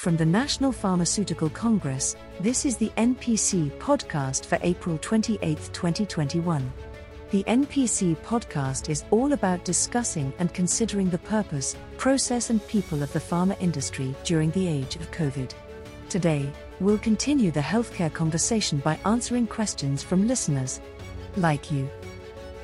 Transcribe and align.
From 0.00 0.16
the 0.16 0.24
National 0.24 0.72
Pharmaceutical 0.72 1.50
Congress, 1.50 2.16
this 2.40 2.64
is 2.64 2.78
the 2.78 2.88
NPC 2.96 3.70
podcast 3.72 4.46
for 4.46 4.58
April 4.62 4.96
28, 4.96 5.58
2021. 5.74 6.72
The 7.30 7.44
NPC 7.44 8.16
podcast 8.16 8.88
is 8.88 9.04
all 9.10 9.34
about 9.34 9.62
discussing 9.62 10.32
and 10.38 10.54
considering 10.54 11.10
the 11.10 11.18
purpose, 11.18 11.76
process, 11.98 12.48
and 12.48 12.66
people 12.66 13.02
of 13.02 13.12
the 13.12 13.18
pharma 13.18 13.60
industry 13.60 14.14
during 14.24 14.50
the 14.52 14.66
age 14.66 14.96
of 14.96 15.10
COVID. 15.10 15.52
Today, 16.08 16.50
we'll 16.80 16.96
continue 16.96 17.50
the 17.50 17.60
healthcare 17.60 18.10
conversation 18.10 18.78
by 18.78 18.98
answering 19.04 19.46
questions 19.46 20.02
from 20.02 20.26
listeners 20.26 20.80
like 21.36 21.70
you. 21.70 21.90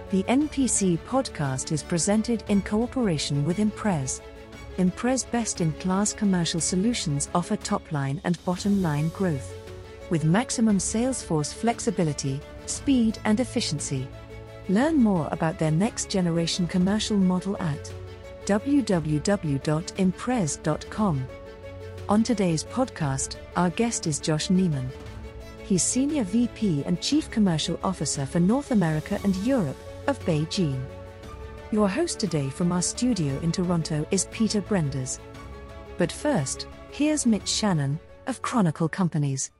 The 0.08 0.22
NPC 0.22 0.98
podcast 1.00 1.70
is 1.70 1.82
presented 1.82 2.44
in 2.48 2.62
cooperation 2.62 3.44
with 3.44 3.58
Imprez. 3.58 4.22
Imprez 4.78 5.24
best 5.24 5.60
in 5.60 5.72
class 5.72 6.12
commercial 6.12 6.60
solutions 6.60 7.28
offer 7.34 7.56
top 7.56 7.90
line 7.92 8.20
and 8.24 8.42
bottom 8.44 8.82
line 8.82 9.08
growth. 9.10 9.52
With 10.10 10.24
maximum 10.24 10.78
sales 10.78 11.22
force 11.22 11.52
flexibility, 11.52 12.40
speed, 12.66 13.18
and 13.24 13.40
efficiency. 13.40 14.06
Learn 14.68 14.96
more 14.96 15.28
about 15.32 15.58
their 15.58 15.70
next 15.70 16.10
generation 16.10 16.66
commercial 16.66 17.16
model 17.16 17.56
at 17.60 17.90
www.imprez.com. 18.44 21.26
On 22.08 22.22
today's 22.22 22.64
podcast, 22.64 23.36
our 23.56 23.70
guest 23.70 24.06
is 24.06 24.20
Josh 24.20 24.48
Neiman. 24.48 24.88
He's 25.64 25.82
Senior 25.82 26.22
VP 26.24 26.84
and 26.84 27.00
Chief 27.00 27.30
Commercial 27.30 27.80
Officer 27.82 28.26
for 28.26 28.38
North 28.38 28.70
America 28.70 29.18
and 29.24 29.34
Europe 29.38 29.78
of 30.06 30.20
BeiGene. 30.20 30.80
Your 31.72 31.88
host 31.88 32.20
today 32.20 32.48
from 32.48 32.70
our 32.70 32.80
studio 32.80 33.40
in 33.40 33.50
Toronto 33.50 34.06
is 34.12 34.28
Peter 34.30 34.62
Brenders. 34.62 35.18
But 35.98 36.12
first, 36.12 36.68
here's 36.92 37.26
Mitch 37.26 37.48
Shannon 37.48 37.98
of 38.28 38.40
Chronicle 38.40 38.88
Companies. 38.88 39.50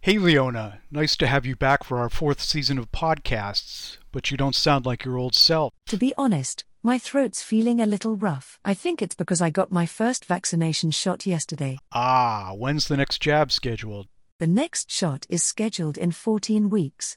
Hey 0.00 0.18
Leona, 0.18 0.82
nice 0.88 1.16
to 1.16 1.26
have 1.26 1.44
you 1.44 1.56
back 1.56 1.82
for 1.82 1.98
our 1.98 2.08
fourth 2.08 2.40
season 2.40 2.78
of 2.78 2.92
podcasts, 2.92 3.96
but 4.12 4.30
you 4.30 4.36
don't 4.36 4.54
sound 4.54 4.86
like 4.86 5.04
your 5.04 5.18
old 5.18 5.34
self. 5.34 5.72
To 5.86 5.96
be 5.96 6.14
honest, 6.16 6.64
my 6.84 6.96
throat's 6.96 7.42
feeling 7.42 7.80
a 7.80 7.86
little 7.86 8.14
rough. 8.14 8.60
I 8.64 8.74
think 8.74 9.02
it's 9.02 9.16
because 9.16 9.40
I 9.40 9.50
got 9.50 9.72
my 9.72 9.84
first 9.84 10.26
vaccination 10.26 10.92
shot 10.92 11.26
yesterday. 11.26 11.78
Ah, 11.90 12.52
when's 12.54 12.86
the 12.86 12.96
next 12.96 13.20
jab 13.20 13.50
scheduled? 13.50 14.06
The 14.38 14.46
next 14.46 14.92
shot 14.92 15.26
is 15.28 15.42
scheduled 15.42 15.98
in 15.98 16.12
14 16.12 16.70
weeks. 16.70 17.16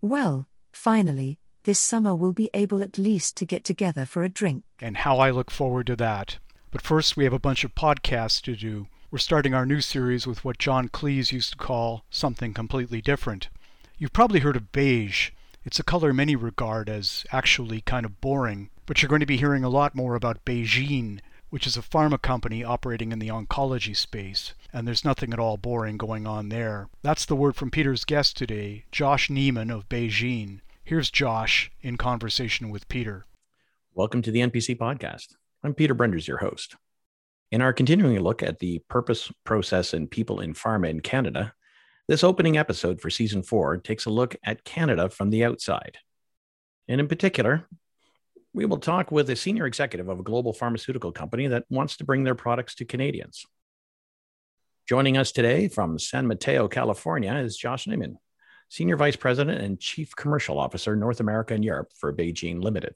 Well, 0.00 0.46
finally, 0.72 1.40
this 1.68 1.78
summer 1.78 2.14
we'll 2.14 2.32
be 2.32 2.48
able 2.54 2.82
at 2.82 2.96
least 2.96 3.36
to 3.36 3.44
get 3.44 3.62
together 3.62 4.06
for 4.06 4.24
a 4.24 4.28
drink. 4.30 4.64
And 4.80 4.96
how 4.96 5.18
I 5.18 5.28
look 5.28 5.50
forward 5.50 5.86
to 5.88 5.96
that. 5.96 6.38
But 6.70 6.80
first, 6.80 7.14
we 7.14 7.24
have 7.24 7.34
a 7.34 7.38
bunch 7.38 7.62
of 7.62 7.74
podcasts 7.74 8.40
to 8.44 8.56
do. 8.56 8.86
We're 9.10 9.18
starting 9.18 9.52
our 9.52 9.66
new 9.66 9.82
series 9.82 10.26
with 10.26 10.46
what 10.46 10.56
John 10.56 10.88
Cleese 10.88 11.30
used 11.30 11.52
to 11.52 11.58
call 11.58 12.06
something 12.08 12.54
completely 12.54 13.02
different. 13.02 13.50
You've 13.98 14.14
probably 14.14 14.40
heard 14.40 14.56
of 14.56 14.72
beige. 14.72 15.32
It's 15.62 15.78
a 15.78 15.82
color 15.82 16.14
many 16.14 16.36
regard 16.36 16.88
as 16.88 17.26
actually 17.32 17.82
kind 17.82 18.06
of 18.06 18.18
boring, 18.22 18.70
but 18.86 19.02
you're 19.02 19.10
going 19.10 19.20
to 19.20 19.26
be 19.26 19.36
hearing 19.36 19.62
a 19.62 19.68
lot 19.68 19.94
more 19.94 20.14
about 20.14 20.46
BeiGene, 20.46 21.20
which 21.50 21.66
is 21.66 21.76
a 21.76 21.82
pharma 21.82 22.22
company 22.22 22.64
operating 22.64 23.12
in 23.12 23.18
the 23.18 23.28
oncology 23.28 23.94
space, 23.94 24.54
and 24.72 24.88
there's 24.88 25.04
nothing 25.04 25.34
at 25.34 25.38
all 25.38 25.58
boring 25.58 25.98
going 25.98 26.26
on 26.26 26.48
there. 26.48 26.88
That's 27.02 27.26
the 27.26 27.36
word 27.36 27.56
from 27.56 27.70
Peter's 27.70 28.06
guest 28.06 28.38
today, 28.38 28.86
Josh 28.90 29.28
Neiman 29.28 29.70
of 29.70 29.86
BeiGene. 29.90 30.60
Here's 30.88 31.10
Josh 31.10 31.70
in 31.82 31.98
conversation 31.98 32.70
with 32.70 32.88
Peter. 32.88 33.26
Welcome 33.92 34.22
to 34.22 34.30
the 34.30 34.40
NPC 34.40 34.74
podcast. 34.78 35.34
I'm 35.62 35.74
Peter 35.74 35.94
Brenders, 35.94 36.26
your 36.26 36.38
host. 36.38 36.76
In 37.52 37.60
our 37.60 37.74
continuing 37.74 38.18
look 38.20 38.42
at 38.42 38.58
the 38.58 38.78
purpose, 38.88 39.30
process, 39.44 39.92
and 39.92 40.10
people 40.10 40.40
in 40.40 40.54
pharma 40.54 40.88
in 40.88 41.00
Canada, 41.00 41.52
this 42.06 42.24
opening 42.24 42.56
episode 42.56 43.02
for 43.02 43.10
season 43.10 43.42
four 43.42 43.76
takes 43.76 44.06
a 44.06 44.10
look 44.10 44.34
at 44.42 44.64
Canada 44.64 45.10
from 45.10 45.28
the 45.28 45.44
outside. 45.44 45.98
And 46.88 47.02
in 47.02 47.06
particular, 47.06 47.66
we 48.54 48.64
will 48.64 48.78
talk 48.78 49.12
with 49.12 49.28
a 49.28 49.36
senior 49.36 49.66
executive 49.66 50.08
of 50.08 50.20
a 50.20 50.24
global 50.24 50.54
pharmaceutical 50.54 51.12
company 51.12 51.48
that 51.48 51.66
wants 51.68 51.98
to 51.98 52.06
bring 52.06 52.24
their 52.24 52.34
products 52.34 52.74
to 52.76 52.86
Canadians. 52.86 53.44
Joining 54.88 55.18
us 55.18 55.32
today 55.32 55.68
from 55.68 55.98
San 55.98 56.26
Mateo, 56.26 56.66
California, 56.66 57.34
is 57.34 57.58
Josh 57.58 57.84
Neiman, 57.84 58.14
Senior 58.70 58.96
Vice 58.96 59.16
President 59.16 59.62
and 59.62 59.80
Chief 59.80 60.14
Commercial 60.14 60.58
Officer, 60.58 60.94
North 60.94 61.20
America 61.20 61.54
and 61.54 61.64
Europe 61.64 61.90
for 61.94 62.12
BeiGene 62.12 62.62
Limited. 62.62 62.94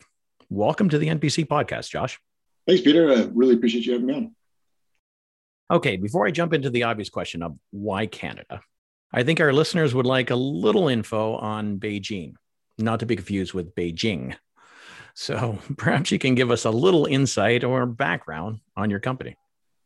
Welcome 0.51 0.91
to 0.91 0.99
the 0.99 1.09
NPC 1.09 1.47
podcast, 1.47 1.89
Josh. 1.89 2.21
Thanks, 2.67 2.83
Peter. 2.83 3.11
I 3.11 3.29
really 3.33 3.55
appreciate 3.55 3.87
you 3.87 3.93
having 3.93 4.07
me 4.07 4.15
on. 4.15 4.37
Okay, 5.71 5.97
before 5.97 6.27
I 6.27 6.31
jump 6.31 6.53
into 6.53 6.69
the 6.69 6.83
obvious 6.83 7.09
question 7.09 7.43
of 7.43 7.57
why 7.71 8.05
Canada, 8.05 8.61
I 9.15 9.23
think 9.23 9.41
our 9.41 9.51
listeners 9.51 9.95
would 9.95 10.05
like 10.05 10.29
a 10.29 10.37
little 10.37 10.89
info 10.89 11.37
on 11.37 11.79
BeiGene, 11.79 12.35
not 12.77 13.01
to 13.01 13.07
be 13.07 13.17
confused 13.17 13.55
with 13.55 13.75
Beijing. 13.75 14.37
So 15.15 15.59
perhaps 15.79 16.11
you 16.11 16.19
can 16.19 16.35
give 16.35 16.51
us 16.51 16.67
a 16.67 16.71
little 16.71 17.07
insight 17.07 17.65
or 17.65 17.87
background 17.87 18.61
on 18.77 18.91
your 18.91 19.01
company. 19.01 19.37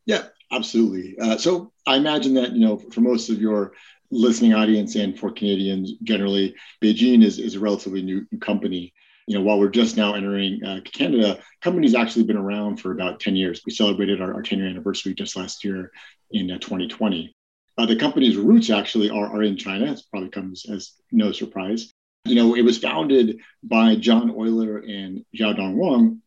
Yeah, 0.04 0.24
absolutely. 0.50 1.16
Uh, 1.20 1.36
so 1.36 1.72
I 1.86 1.94
imagine 1.94 2.34
that, 2.34 2.52
you 2.52 2.66
know, 2.66 2.76
for 2.76 3.02
most 3.02 3.28
of 3.28 3.40
your 3.40 3.74
listening 4.10 4.54
audience 4.54 4.94
and 4.96 5.18
for 5.18 5.30
Canadians 5.30 5.92
generally, 6.02 6.54
BeiGene 6.82 7.24
is, 7.24 7.38
is 7.38 7.54
a 7.54 7.60
relatively 7.60 8.02
new 8.02 8.26
company. 8.40 8.92
You 9.26 9.36
know, 9.36 9.44
while 9.44 9.58
we're 9.58 9.68
just 9.68 9.96
now 9.96 10.14
entering 10.14 10.62
uh, 10.64 10.80
Canada, 10.84 11.40
company's 11.60 11.94
actually 11.94 12.24
been 12.24 12.36
around 12.36 12.76
for 12.76 12.92
about 12.92 13.18
10 13.18 13.34
years. 13.34 13.62
We 13.66 13.72
celebrated 13.72 14.20
our, 14.20 14.34
our 14.34 14.42
10 14.42 14.58
year 14.58 14.68
anniversary 14.68 15.14
just 15.14 15.36
last 15.36 15.64
year 15.64 15.90
in 16.30 16.50
uh, 16.50 16.58
2020. 16.58 17.34
Uh, 17.78 17.86
the 17.86 17.96
company's 17.96 18.36
roots 18.36 18.70
actually 18.70 19.10
are, 19.10 19.26
are 19.26 19.42
in 19.42 19.56
China. 19.56 19.92
It 19.92 20.00
probably 20.10 20.30
comes 20.30 20.64
as 20.70 20.92
no 21.12 21.32
surprise. 21.32 21.92
You 22.24 22.34
know, 22.34 22.56
it 22.56 22.62
was 22.62 22.78
founded 22.78 23.40
by 23.62 23.96
John 23.96 24.30
Oyler 24.32 24.78
and 24.88 25.24
Xiaodong 25.36 25.74
Wang 25.74 26.22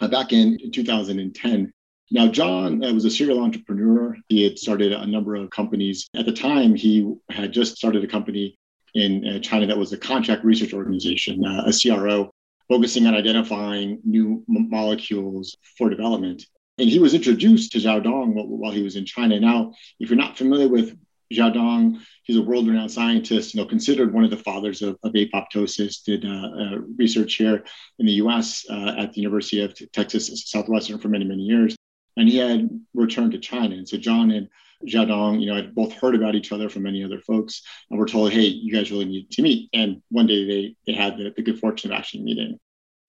uh, 0.00 0.08
back 0.08 0.32
in 0.32 0.70
2010. 0.70 1.72
Now, 2.12 2.28
John 2.28 2.84
uh, 2.84 2.92
was 2.92 3.06
a 3.06 3.10
serial 3.10 3.40
entrepreneur. 3.40 4.14
He 4.28 4.42
had 4.42 4.58
started 4.58 4.92
a 4.92 5.06
number 5.06 5.34
of 5.34 5.48
companies. 5.48 6.10
At 6.14 6.26
the 6.26 6.32
time, 6.32 6.74
he 6.74 7.10
had 7.30 7.52
just 7.52 7.78
started 7.78 8.04
a 8.04 8.06
company 8.06 8.58
in 8.94 9.26
uh, 9.26 9.38
China 9.38 9.66
that 9.66 9.78
was 9.78 9.94
a 9.94 9.96
contract 9.96 10.44
research 10.44 10.74
organization, 10.74 11.42
uh, 11.42 11.64
a 11.66 11.72
CRO, 11.72 12.30
focusing 12.68 13.06
on 13.06 13.14
identifying 13.14 13.98
new 14.04 14.44
m- 14.46 14.68
molecules 14.68 15.56
for 15.78 15.88
development. 15.88 16.44
And 16.76 16.90
he 16.90 16.98
was 16.98 17.14
introduced 17.14 17.72
to 17.72 17.78
Xiaodong 17.78 18.34
while, 18.34 18.46
while 18.46 18.72
he 18.72 18.82
was 18.82 18.96
in 18.96 19.06
China. 19.06 19.40
Now, 19.40 19.72
if 19.98 20.10
you're 20.10 20.18
not 20.18 20.36
familiar 20.36 20.68
with 20.68 20.94
Xiaodong, 21.32 21.98
he's 22.24 22.36
a 22.36 22.42
world-renowned 22.42 22.92
scientist, 22.92 23.54
you 23.54 23.60
know, 23.62 23.66
considered 23.66 24.12
one 24.12 24.24
of 24.24 24.30
the 24.30 24.36
fathers 24.36 24.82
of, 24.82 24.98
of 25.02 25.14
apoptosis, 25.14 26.04
did 26.04 26.26
uh, 26.26 26.28
uh, 26.28 26.78
research 26.98 27.36
here 27.36 27.64
in 27.98 28.04
the 28.04 28.12
U.S. 28.24 28.66
Uh, 28.68 28.96
at 28.98 29.14
the 29.14 29.22
University 29.22 29.62
of 29.62 29.74
Texas 29.92 30.50
Southwestern 30.50 30.98
for 30.98 31.08
many, 31.08 31.24
many 31.24 31.44
years. 31.44 31.74
And 32.16 32.28
he 32.28 32.38
had 32.38 32.68
returned 32.94 33.32
to 33.32 33.38
China. 33.38 33.76
And 33.76 33.88
so 33.88 33.96
John 33.96 34.30
and 34.30 34.48
Xiaodong, 34.86 35.40
you 35.40 35.46
know, 35.46 35.56
had 35.56 35.74
both 35.74 35.92
heard 35.92 36.14
about 36.14 36.34
each 36.34 36.52
other 36.52 36.68
from 36.68 36.82
many 36.82 37.04
other 37.04 37.20
folks 37.20 37.62
and 37.90 37.98
were 37.98 38.06
told, 38.06 38.32
hey, 38.32 38.42
you 38.42 38.72
guys 38.72 38.90
really 38.90 39.04
need 39.04 39.30
to 39.30 39.42
meet. 39.42 39.70
And 39.72 40.02
one 40.10 40.26
day 40.26 40.46
they, 40.46 40.76
they 40.86 40.92
had 40.92 41.16
the, 41.16 41.32
the 41.34 41.42
good 41.42 41.58
fortune 41.58 41.92
of 41.92 41.98
actually 41.98 42.24
meeting. 42.24 42.58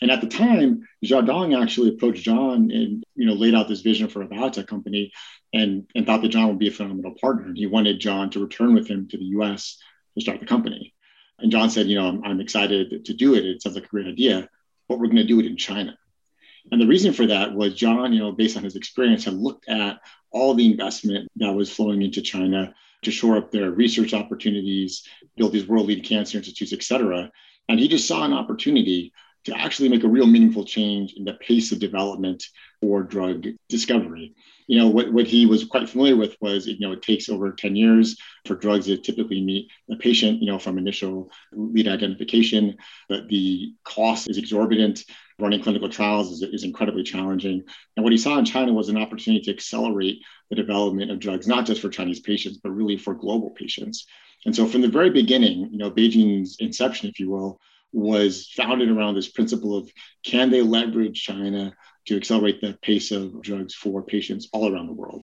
And 0.03 0.11
at 0.11 0.19
the 0.19 0.27
time, 0.27 0.85
Xiaodong 1.03 1.59
actually 1.61 1.89
approached 1.89 2.23
John 2.23 2.71
and 2.71 3.03
you 3.15 3.25
know 3.25 3.33
laid 3.33 3.55
out 3.55 3.69
this 3.69 3.79
vision 3.79 4.09
for 4.09 4.21
a 4.21 4.27
biotech 4.27 4.67
company, 4.67 5.13
and 5.53 5.87
and 5.95 6.05
thought 6.05 6.21
that 6.23 6.27
John 6.27 6.49
would 6.49 6.59
be 6.59 6.67
a 6.67 6.71
phenomenal 6.71 7.15
partner. 7.21 7.45
And 7.45 7.57
he 7.57 7.67
wanted 7.67 8.01
John 8.01 8.29
to 8.31 8.41
return 8.41 8.73
with 8.73 8.85
him 8.85 9.07
to 9.07 9.17
the 9.17 9.23
U.S. 9.37 9.77
to 10.15 10.21
start 10.21 10.41
the 10.41 10.45
company. 10.45 10.93
And 11.39 11.53
John 11.53 11.69
said, 11.69 11.87
you 11.87 11.95
know, 11.95 12.07
I'm, 12.07 12.23
I'm 12.25 12.41
excited 12.41 13.05
to 13.05 13.13
do 13.13 13.35
it. 13.35 13.45
It 13.45 13.61
sounds 13.61 13.75
like 13.75 13.85
a 13.85 13.87
great 13.87 14.07
idea, 14.07 14.49
but 14.89 14.99
we're 14.99 15.07
going 15.07 15.17
to 15.17 15.23
do 15.23 15.39
it 15.39 15.45
in 15.45 15.55
China. 15.55 15.97
And 16.71 16.81
the 16.81 16.87
reason 16.87 17.13
for 17.13 17.27
that 17.27 17.53
was 17.53 17.75
John, 17.75 18.13
you 18.13 18.19
know, 18.19 18.31
based 18.31 18.57
on 18.57 18.63
his 18.63 18.75
experience, 18.75 19.25
had 19.25 19.35
looked 19.35 19.67
at 19.69 19.99
all 20.31 20.53
the 20.53 20.71
investment 20.71 21.29
that 21.35 21.53
was 21.53 21.71
flowing 21.71 22.01
into 22.01 22.21
China 22.21 22.73
to 23.03 23.11
shore 23.11 23.37
up 23.37 23.51
their 23.51 23.71
research 23.71 24.13
opportunities, 24.13 25.03
build 25.35 25.51
these 25.51 25.67
world 25.67 25.87
leading 25.87 26.03
cancer 26.03 26.37
institutes, 26.37 26.73
et 26.73 26.83
cetera. 26.83 27.29
And 27.69 27.79
he 27.79 27.87
just 27.87 28.07
saw 28.07 28.23
an 28.23 28.33
opportunity 28.33 29.13
to 29.45 29.57
actually 29.57 29.89
make 29.89 30.03
a 30.03 30.09
real 30.09 30.25
meaningful 30.25 30.63
change 30.63 31.13
in 31.13 31.25
the 31.25 31.33
pace 31.33 31.71
of 31.71 31.79
development 31.79 32.45
for 32.79 33.03
drug 33.03 33.45
discovery. 33.67 34.33
You 34.67 34.79
know, 34.79 34.87
what, 34.87 35.11
what 35.11 35.27
he 35.27 35.45
was 35.45 35.65
quite 35.65 35.89
familiar 35.89 36.15
with 36.15 36.37
was, 36.39 36.65
you 36.65 36.79
know, 36.79 36.93
it 36.93 37.01
takes 37.01 37.27
over 37.27 37.51
10 37.51 37.75
years 37.75 38.17
for 38.45 38.55
drugs 38.55 38.85
to 38.85 38.97
typically 38.97 39.41
meet 39.41 39.69
the 39.89 39.97
patient, 39.97 40.41
you 40.41 40.47
know, 40.47 40.59
from 40.59 40.77
initial 40.77 41.29
lead 41.51 41.89
identification, 41.89 42.77
but 43.09 43.27
the 43.27 43.73
cost 43.83 44.29
is 44.29 44.37
exorbitant. 44.37 45.03
Running 45.39 45.61
clinical 45.61 45.89
trials 45.89 46.31
is, 46.31 46.43
is 46.43 46.63
incredibly 46.63 47.03
challenging. 47.03 47.63
And 47.95 48.03
what 48.03 48.11
he 48.11 48.17
saw 48.17 48.37
in 48.37 48.45
China 48.45 48.73
was 48.73 48.89
an 48.89 48.97
opportunity 48.97 49.43
to 49.45 49.51
accelerate 49.51 50.21
the 50.49 50.55
development 50.55 51.11
of 51.11 51.19
drugs, 51.19 51.47
not 51.47 51.65
just 51.65 51.81
for 51.81 51.89
Chinese 51.89 52.19
patients, 52.19 52.59
but 52.61 52.71
really 52.71 52.97
for 52.97 53.13
global 53.13 53.49
patients. 53.51 54.05
And 54.45 54.55
so 54.55 54.65
from 54.65 54.81
the 54.81 54.89
very 54.89 55.09
beginning, 55.09 55.69
you 55.71 55.77
know, 55.77 55.91
BeiGene's 55.91 56.57
inception, 56.59 57.09
if 57.09 57.19
you 57.19 57.29
will, 57.29 57.59
was 57.91 58.49
founded 58.55 58.89
around 58.89 59.15
this 59.15 59.29
principle 59.29 59.77
of 59.77 59.89
can 60.23 60.49
they 60.49 60.61
leverage 60.61 61.23
China 61.23 61.73
to 62.07 62.17
accelerate 62.17 62.59
the 62.59 62.77
pace 62.81 63.11
of 63.11 63.41
drugs 63.41 63.73
for 63.73 64.03
patients 64.03 64.49
all 64.51 64.73
around 64.73 64.87
the 64.87 64.93
world? 64.93 65.21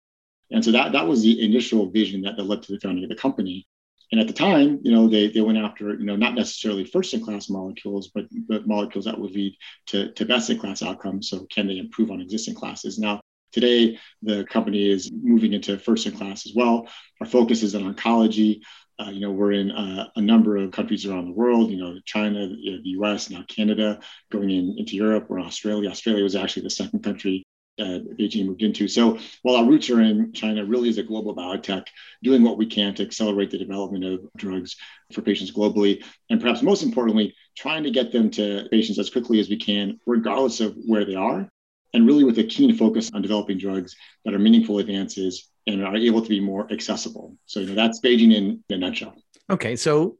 And 0.51 0.65
so 0.65 0.73
that, 0.73 0.93
that 0.93 1.07
was 1.07 1.23
the 1.23 1.45
initial 1.45 1.91
vision 1.91 2.23
that, 2.23 2.37
that 2.37 2.45
led 2.45 2.63
to 2.63 2.73
the 2.73 2.81
founding 2.81 3.05
of 3.05 3.11
the 3.11 3.17
company. 3.17 3.67
And 4.13 4.21
at 4.21 4.27
the 4.27 4.33
time, 4.33 4.81
you 4.83 4.91
know, 4.91 5.09
they, 5.09 5.29
they 5.29 5.41
went 5.41 5.59
after, 5.59 5.95
you 5.95 6.05
know, 6.05 6.17
not 6.17 6.35
necessarily 6.35 6.85
first 6.85 7.15
in 7.15 7.25
class 7.25 7.49
molecules, 7.49 8.11
but, 8.13 8.25
but 8.49 8.67
molecules 8.67 9.05
that 9.05 9.19
would 9.19 9.31
lead 9.31 9.57
to, 9.87 10.13
to 10.13 10.25
best 10.25 10.51
in 10.51 10.59
class 10.59 10.83
outcomes. 10.83 11.29
So 11.29 11.47
can 11.53 11.69
they 11.69 11.79
improve 11.79 12.11
on 12.11 12.21
existing 12.21 12.55
classes? 12.55 12.99
Now, 12.99 13.21
today, 13.53 13.99
the 14.23 14.45
company 14.45 14.89
is 14.91 15.11
moving 15.13 15.53
into 15.53 15.79
first 15.79 16.07
in 16.07 16.17
class 16.17 16.45
as 16.47 16.55
well. 16.57 16.89
Our 17.21 17.27
focus 17.27 17.63
is 17.63 17.75
on 17.77 17.95
oncology. 17.95 18.63
Uh, 18.99 19.11
you 19.11 19.21
know, 19.21 19.31
we're 19.31 19.53
in 19.53 19.71
uh, 19.71 20.09
a 20.17 20.21
number 20.21 20.57
of 20.57 20.73
countries 20.73 21.07
around 21.07 21.27
the 21.27 21.33
world, 21.33 21.71
you 21.71 21.79
know, 21.79 21.99
China, 22.05 22.49
you 22.51 22.73
know, 22.73 22.83
the 22.83 22.91
US, 23.01 23.31
now 23.31 23.43
Canada, 23.49 24.01
going 24.31 24.51
in, 24.51 24.75
into 24.77 24.97
Europe, 24.97 25.27
we're 25.29 25.39
in 25.39 25.47
Australia. 25.47 25.89
Australia 25.89 26.23
was 26.23 26.37
actually 26.37 26.65
the 26.65 26.71
second 26.71 27.03
country 27.03 27.47
uh, 27.81 28.01
BeiGene 28.19 28.47
moved 28.47 28.63
into. 28.63 28.87
So 28.87 29.19
while 29.43 29.57
our 29.57 29.65
roots 29.65 29.91
are 29.91 30.01
in 30.01 30.33
China, 30.33 30.65
really 30.65 30.89
is 30.89 30.99
a 30.99 31.03
global 31.03 31.35
biotech, 31.35 31.87
doing 32.23 32.43
what 32.43 32.59
we 32.59 32.67
can 32.67 32.95
to 32.95 33.03
accelerate 33.03 33.51
the 33.51 33.59
development 33.59 34.05
of 34.05 34.21
drugs 34.37 34.77
for 35.13 35.23
patients 35.23 35.53
globally, 35.53 36.05
and 36.29 36.41
perhaps 36.41 36.63
most 36.63 36.83
importantly, 36.83 37.35
trying 37.57 37.83
to 37.83 37.91
get 37.91 38.13
them 38.13 38.31
to 38.31 38.69
patients 38.71 38.99
as 38.99 39.11
quickly 39.11 39.41
as 39.41 39.49
we 39.49 39.57
can, 39.57 39.99
regardless 40.07 40.61
of 40.61 40.77
where 40.87 41.05
they 41.05 41.15
are, 41.15 41.49
and 41.95 42.07
really 42.07 42.25
with 42.25 42.39
a 42.39 42.45
keen 42.45 42.77
focus 42.77 43.11
on 43.13 43.23
developing 43.23 43.59
drugs 43.59 43.97
that 44.25 44.35
are 44.35 44.39
meaningful 44.39 44.79
advances 44.79 45.49
and 45.67 45.85
are 45.85 45.97
able 45.97 46.23
to 46.23 46.29
be 46.29 46.41
more 46.41 46.71
accessible. 46.73 47.37
So 47.47 47.61
you 47.61 47.67
know, 47.67 47.75
that's 47.75 48.01
BeiGene 48.01 48.35
in, 48.35 48.65
in 48.69 48.77
a 48.77 48.79
nutshell. 48.79 49.15
Okay, 49.49 49.77
so 49.77 50.17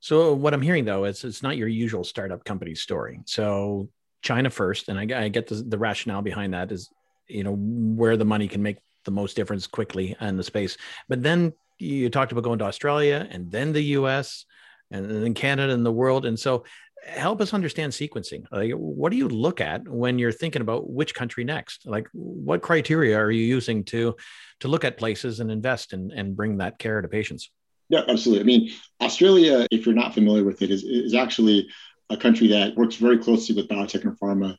so 0.00 0.32
what 0.32 0.54
I'm 0.54 0.62
hearing 0.62 0.84
though 0.84 1.04
is 1.04 1.24
it's 1.24 1.42
not 1.42 1.56
your 1.56 1.68
usual 1.68 2.04
startup 2.04 2.44
company 2.44 2.74
story. 2.74 3.20
So 3.26 3.88
China 4.22 4.50
first, 4.50 4.88
and 4.88 4.98
I, 4.98 5.24
I 5.24 5.28
get 5.28 5.48
the, 5.48 5.56
the 5.56 5.78
rationale 5.78 6.22
behind 6.22 6.54
that 6.54 6.72
is 6.72 6.90
you 7.28 7.44
know 7.44 7.54
where 7.54 8.16
the 8.16 8.24
money 8.24 8.48
can 8.48 8.62
make 8.62 8.78
the 9.04 9.10
most 9.10 9.36
difference 9.36 9.66
quickly 9.66 10.16
in 10.20 10.36
the 10.36 10.42
space. 10.42 10.76
But 11.08 11.22
then 11.22 11.52
you 11.78 12.10
talked 12.10 12.32
about 12.32 12.44
going 12.44 12.58
to 12.58 12.64
Australia 12.64 13.26
and 13.30 13.50
then 13.50 13.72
the 13.72 13.82
U.S. 13.82 14.44
and 14.90 15.08
then 15.08 15.34
Canada 15.34 15.72
and 15.72 15.86
the 15.86 15.92
world, 15.92 16.26
and 16.26 16.38
so 16.38 16.64
help 17.06 17.40
us 17.40 17.54
understand 17.54 17.92
sequencing. 17.92 18.44
Like, 18.50 18.72
what 18.72 19.10
do 19.10 19.16
you 19.16 19.28
look 19.28 19.60
at 19.60 19.86
when 19.88 20.18
you're 20.18 20.32
thinking 20.32 20.62
about 20.62 20.90
which 20.90 21.14
country 21.14 21.44
next? 21.44 21.86
Like, 21.86 22.08
what 22.12 22.62
criteria 22.62 23.16
are 23.16 23.30
you 23.30 23.44
using 23.44 23.84
to 23.84 24.16
to 24.60 24.68
look 24.68 24.84
at 24.84 24.98
places 24.98 25.40
and 25.40 25.50
invest 25.50 25.92
and, 25.92 26.12
and 26.12 26.36
bring 26.36 26.58
that 26.58 26.78
care 26.78 27.00
to 27.00 27.08
patients? 27.08 27.50
Yeah, 27.88 28.02
absolutely. 28.08 28.42
I 28.42 28.44
mean, 28.44 28.72
Australia, 29.00 29.66
if 29.70 29.86
you're 29.86 29.94
not 29.94 30.12
familiar 30.12 30.44
with 30.44 30.60
it, 30.62 30.70
is, 30.70 30.82
is 30.84 31.14
actually 31.14 31.68
a 32.10 32.16
country 32.16 32.48
that 32.48 32.76
works 32.76 32.96
very 32.96 33.18
closely 33.18 33.54
with 33.54 33.68
biotech 33.68 34.02
and 34.02 34.18
pharma 34.18 34.56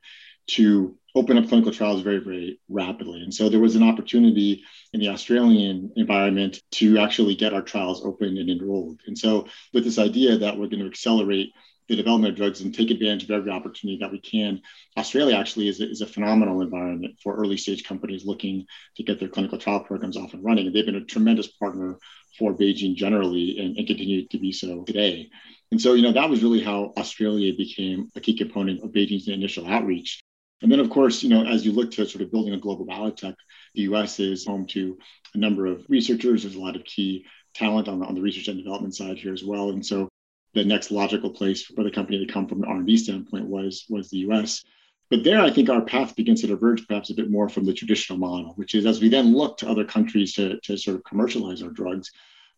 to 0.47 0.97
open 1.15 1.37
up 1.37 1.47
clinical 1.47 1.71
trials 1.71 2.01
very, 2.01 2.19
very 2.19 2.59
rapidly. 2.69 3.21
And 3.21 3.33
so 3.33 3.49
there 3.49 3.59
was 3.59 3.75
an 3.75 3.83
opportunity 3.83 4.63
in 4.93 4.99
the 4.99 5.09
Australian 5.09 5.91
environment 5.95 6.61
to 6.71 6.97
actually 6.99 7.35
get 7.35 7.53
our 7.53 7.61
trials 7.61 8.05
open 8.05 8.37
and 8.37 8.49
enrolled. 8.49 9.01
And 9.07 9.17
so, 9.17 9.47
with 9.73 9.83
this 9.83 9.99
idea 9.99 10.37
that 10.37 10.57
we're 10.57 10.67
going 10.67 10.81
to 10.81 10.87
accelerate 10.87 11.51
the 11.87 11.95
development 11.95 12.31
of 12.31 12.37
drugs 12.37 12.61
and 12.61 12.73
take 12.73 12.91
advantage 12.91 13.23
of 13.23 13.31
every 13.31 13.51
opportunity 13.51 13.97
that 13.99 14.11
we 14.11 14.21
can, 14.21 14.61
Australia 14.95 15.35
actually 15.35 15.67
is 15.67 15.81
a, 15.81 15.89
is 15.89 16.01
a 16.01 16.07
phenomenal 16.07 16.61
environment 16.61 17.15
for 17.21 17.35
early 17.35 17.57
stage 17.57 17.83
companies 17.83 18.25
looking 18.25 18.65
to 18.95 19.03
get 19.03 19.19
their 19.19 19.27
clinical 19.27 19.57
trial 19.57 19.79
programs 19.79 20.15
off 20.15 20.33
and 20.33 20.43
running. 20.43 20.67
And 20.67 20.75
they've 20.75 20.85
been 20.85 20.95
a 20.95 21.05
tremendous 21.05 21.47
partner 21.47 21.97
for 22.37 22.53
BeiGene 22.53 22.95
generally 22.95 23.57
and, 23.57 23.75
and 23.75 23.87
continue 23.87 24.27
to 24.27 24.37
be 24.37 24.51
so 24.51 24.83
today. 24.83 25.29
And 25.71 25.81
so, 25.81 25.93
you 25.93 26.03
know, 26.03 26.13
that 26.13 26.29
was 26.29 26.43
really 26.43 26.63
how 26.63 26.93
Australia 26.95 27.53
became 27.57 28.11
a 28.15 28.21
key 28.21 28.37
component 28.37 28.83
of 28.83 28.91
BeiGene's 28.91 29.27
initial 29.27 29.67
outreach. 29.67 30.19
And 30.61 30.71
then, 30.71 30.79
of 30.79 30.89
course, 30.89 31.23
you 31.23 31.29
know, 31.29 31.45
as 31.45 31.65
you 31.65 31.71
look 31.71 31.91
to 31.91 32.05
sort 32.05 32.21
of 32.21 32.31
building 32.31 32.53
a 32.53 32.59
global 32.59 32.85
biotech, 32.85 33.35
the 33.75 33.83
US 33.83 34.19
is 34.19 34.45
home 34.45 34.65
to 34.67 34.97
a 35.33 35.37
number 35.37 35.65
of 35.65 35.85
researchers. 35.87 36.43
There's 36.43 36.55
a 36.55 36.59
lot 36.59 36.75
of 36.75 36.83
key 36.83 37.25
talent 37.53 37.87
on 37.87 37.99
the, 37.99 38.05
on 38.05 38.15
the 38.15 38.21
research 38.21 38.47
and 38.47 38.57
development 38.57 38.95
side 38.95 39.17
here 39.17 39.33
as 39.33 39.43
well. 39.43 39.69
And 39.69 39.85
so 39.85 40.09
the 40.53 40.65
next 40.65 40.91
logical 40.91 41.29
place 41.29 41.63
for 41.63 41.83
the 41.83 41.91
company 41.91 42.25
to 42.25 42.31
come 42.31 42.47
from 42.47 42.63
an 42.63 42.69
R&D 42.69 42.97
standpoint 42.97 43.45
was, 43.45 43.85
was 43.89 44.09
the 44.09 44.17
US. 44.29 44.63
But 45.09 45.23
there, 45.23 45.41
I 45.41 45.49
think 45.49 45.69
our 45.69 45.81
path 45.81 46.15
begins 46.15 46.41
to 46.41 46.47
diverge 46.47 46.87
perhaps 46.87 47.09
a 47.09 47.15
bit 47.15 47.31
more 47.31 47.49
from 47.49 47.65
the 47.65 47.73
traditional 47.73 48.19
model, 48.19 48.53
which 48.55 48.75
is 48.75 48.85
as 48.85 49.01
we 49.01 49.09
then 49.09 49.33
look 49.35 49.57
to 49.57 49.69
other 49.69 49.85
countries 49.85 50.33
to, 50.33 50.59
to 50.61 50.77
sort 50.77 50.97
of 50.97 51.03
commercialize 51.03 51.63
our 51.63 51.69
drugs, 51.69 52.11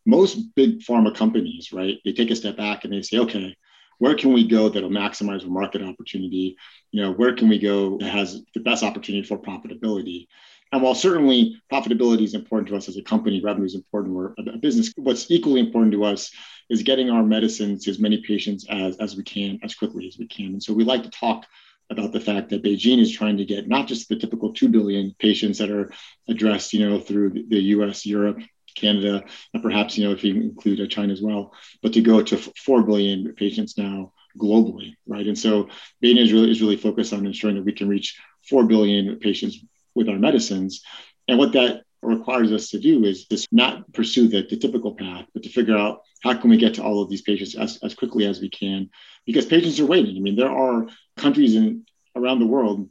most 0.05 0.53
big 0.55 0.79
pharma 0.79 1.15
companies, 1.15 1.71
right, 1.71 1.99
they 2.03 2.11
take 2.11 2.31
a 2.31 2.35
step 2.35 2.57
back 2.57 2.83
and 2.83 2.91
they 2.91 3.01
say, 3.01 3.19
okay, 3.19 3.55
where 4.01 4.15
can 4.15 4.33
we 4.33 4.47
go 4.47 4.67
that'll 4.67 4.89
maximize 4.89 5.43
our 5.43 5.49
market 5.51 5.83
opportunity? 5.83 6.57
You 6.89 7.03
know, 7.03 7.11
where 7.11 7.35
can 7.35 7.47
we 7.47 7.59
go 7.59 7.99
that 7.99 8.09
has 8.09 8.41
the 8.55 8.59
best 8.59 8.83
opportunity 8.83 9.27
for 9.27 9.37
profitability? 9.37 10.25
And 10.71 10.81
while 10.81 10.95
certainly 10.95 11.61
profitability 11.71 12.23
is 12.23 12.33
important 12.33 12.69
to 12.69 12.75
us 12.77 12.89
as 12.89 12.97
a 12.97 13.03
company, 13.03 13.41
revenue 13.41 13.67
is 13.67 13.75
important, 13.75 14.15
we're 14.15 14.33
a 14.39 14.57
business, 14.57 14.91
what's 14.95 15.29
equally 15.29 15.59
important 15.59 15.91
to 15.91 16.03
us 16.03 16.31
is 16.67 16.81
getting 16.81 17.11
our 17.11 17.21
medicines 17.21 17.83
to 17.83 17.91
as 17.91 17.99
many 17.99 18.23
patients 18.23 18.65
as, 18.67 18.97
as 18.97 19.15
we 19.15 19.21
can, 19.21 19.59
as 19.61 19.75
quickly 19.75 20.07
as 20.07 20.17
we 20.17 20.25
can. 20.25 20.47
And 20.47 20.63
so 20.63 20.73
we 20.73 20.83
like 20.83 21.03
to 21.03 21.11
talk 21.11 21.45
about 21.91 22.11
the 22.11 22.21
fact 22.21 22.49
that 22.49 22.63
BeiGene 22.63 22.99
is 22.99 23.11
trying 23.11 23.37
to 23.37 23.45
get 23.45 23.67
not 23.67 23.87
just 23.87 24.09
the 24.09 24.15
typical 24.15 24.51
2 24.51 24.67
billion 24.69 25.13
patients 25.19 25.59
that 25.59 25.69
are 25.69 25.91
addressed, 26.27 26.73
you 26.73 26.89
know, 26.89 26.99
through 26.99 27.45
the 27.49 27.61
US, 27.75 28.03
Europe, 28.03 28.39
Canada, 28.75 29.23
and 29.53 29.63
perhaps, 29.63 29.97
you 29.97 30.05
know, 30.05 30.13
if 30.13 30.23
you 30.23 30.35
include 30.35 30.81
uh, 30.81 30.87
China 30.87 31.13
as 31.13 31.21
well, 31.21 31.53
but 31.81 31.93
to 31.93 32.01
go 32.01 32.21
to 32.21 32.37
4 32.37 32.83
billion 32.83 33.33
patients 33.33 33.77
now 33.77 34.13
globally, 34.37 34.95
right? 35.07 35.27
And 35.27 35.37
so 35.37 35.69
BeiGene 36.03 36.19
is 36.19 36.33
really, 36.33 36.51
is 36.51 36.61
really 36.61 36.77
focused 36.77 37.13
on 37.13 37.25
ensuring 37.25 37.57
that 37.57 37.65
we 37.65 37.73
can 37.73 37.89
reach 37.89 38.19
4 38.49 38.65
billion 38.65 39.17
patients 39.17 39.59
with 39.95 40.09
our 40.09 40.17
medicines. 40.17 40.81
And 41.27 41.37
what 41.37 41.53
that 41.53 41.83
requires 42.01 42.51
us 42.51 42.69
to 42.69 42.79
do 42.79 43.05
is, 43.05 43.27
is 43.29 43.45
not 43.51 43.91
pursue 43.93 44.27
the, 44.27 44.45
the 44.49 44.57
typical 44.57 44.95
path, 44.95 45.25
but 45.33 45.43
to 45.43 45.49
figure 45.49 45.77
out 45.77 46.01
how 46.23 46.33
can 46.33 46.49
we 46.49 46.57
get 46.57 46.75
to 46.75 46.83
all 46.83 47.01
of 47.01 47.09
these 47.09 47.21
patients 47.21 47.55
as, 47.55 47.79
as 47.83 47.93
quickly 47.93 48.25
as 48.25 48.39
we 48.39 48.49
can, 48.49 48.89
because 49.25 49.45
patients 49.45 49.79
are 49.79 49.85
waiting. 49.85 50.15
I 50.17 50.19
mean, 50.19 50.35
there 50.35 50.51
are 50.51 50.87
countries 51.17 51.55
in 51.55 51.85
around 52.15 52.39
the 52.39 52.47
world 52.47 52.89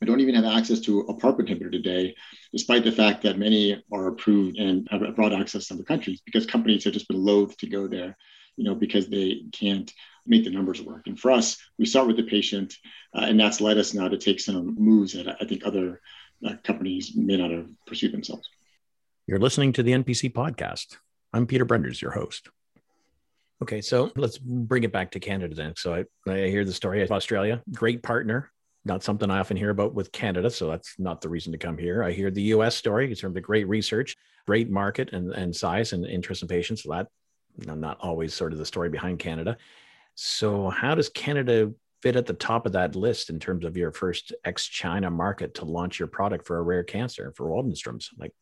who 0.00 0.06
don't 0.06 0.20
even 0.20 0.34
have 0.34 0.44
access 0.44 0.80
to 0.80 1.00
a 1.00 1.14
PARP 1.14 1.38
inhibitor 1.40 1.70
today, 1.70 2.14
despite 2.52 2.84
the 2.84 2.92
fact 2.92 3.22
that 3.22 3.38
many 3.38 3.82
are 3.92 4.08
approved 4.08 4.58
and 4.58 4.86
have 4.90 5.02
broad 5.16 5.32
access 5.32 5.68
to 5.68 5.74
other 5.74 5.84
countries, 5.84 6.20
because 6.24 6.46
companies 6.46 6.84
have 6.84 6.92
just 6.92 7.08
been 7.08 7.24
loath 7.24 7.56
to 7.58 7.66
go 7.66 7.88
there, 7.88 8.16
you 8.56 8.64
know, 8.64 8.74
because 8.74 9.08
they 9.08 9.42
can't 9.52 9.92
make 10.26 10.44
the 10.44 10.50
numbers 10.50 10.82
work. 10.82 11.06
And 11.06 11.18
for 11.18 11.30
us, 11.30 11.56
we 11.78 11.86
start 11.86 12.06
with 12.06 12.16
the 12.16 12.24
patient, 12.24 12.74
uh, 13.14 13.22
and 13.22 13.38
that's 13.38 13.60
led 13.60 13.78
us 13.78 13.94
now 13.94 14.08
to 14.08 14.18
take 14.18 14.40
some 14.40 14.74
moves 14.78 15.12
that 15.14 15.36
I 15.40 15.44
think 15.44 15.64
other 15.64 16.00
uh, 16.46 16.54
companies 16.62 17.12
may 17.16 17.36
not 17.36 17.50
have 17.50 17.68
pursued 17.86 18.12
themselves. 18.12 18.48
You're 19.26 19.38
listening 19.38 19.72
to 19.74 19.82
the 19.82 19.92
NPC 19.92 20.32
podcast. 20.32 20.98
I'm 21.32 21.46
Peter 21.46 21.66
Brenders, 21.66 22.00
your 22.00 22.12
host. 22.12 22.48
Okay, 23.62 23.80
so 23.80 24.12
let's 24.16 24.36
bring 24.38 24.84
it 24.84 24.92
back 24.92 25.12
to 25.12 25.20
Canada 25.20 25.54
then. 25.54 25.72
So 25.76 25.94
I, 25.94 26.30
I 26.30 26.48
hear 26.48 26.64
the 26.64 26.72
story 26.72 27.02
of 27.02 27.10
Australia, 27.10 27.62
great 27.72 28.02
partner, 28.02 28.52
not 28.86 29.02
something 29.02 29.30
I 29.30 29.40
often 29.40 29.56
hear 29.56 29.70
about 29.70 29.94
with 29.94 30.12
Canada. 30.12 30.48
So 30.48 30.70
that's 30.70 30.94
not 30.98 31.20
the 31.20 31.28
reason 31.28 31.52
to 31.52 31.58
come 31.58 31.76
here. 31.76 32.02
I 32.02 32.12
hear 32.12 32.30
the 32.30 32.42
US 32.54 32.76
story 32.76 33.10
in 33.10 33.14
terms 33.14 33.36
of 33.36 33.42
great 33.42 33.68
research, 33.68 34.16
great 34.46 34.70
market 34.70 35.12
and, 35.12 35.32
and 35.32 35.54
size 35.54 35.92
and 35.92 36.06
interest 36.06 36.42
in 36.42 36.48
patients. 36.48 36.84
So 36.84 36.90
that 36.90 37.08
not 37.58 37.98
always 38.00 38.32
sort 38.32 38.52
of 38.52 38.58
the 38.58 38.66
story 38.66 38.88
behind 38.88 39.18
Canada. 39.18 39.56
So 40.14 40.70
how 40.70 40.94
does 40.94 41.08
Canada 41.08 41.72
fit 42.02 42.16
at 42.16 42.26
the 42.26 42.34
top 42.34 42.66
of 42.66 42.72
that 42.72 42.94
list 42.94 43.30
in 43.30 43.40
terms 43.40 43.64
of 43.64 43.76
your 43.76 43.90
first 43.90 44.32
ex-China 44.44 45.10
market 45.10 45.54
to 45.54 45.64
launch 45.64 45.98
your 45.98 46.08
product 46.08 46.46
for 46.46 46.58
a 46.58 46.62
rare 46.62 46.84
cancer 46.84 47.32
for 47.36 47.48
Waldenstrom's? 47.48 48.10
Like, 48.18 48.32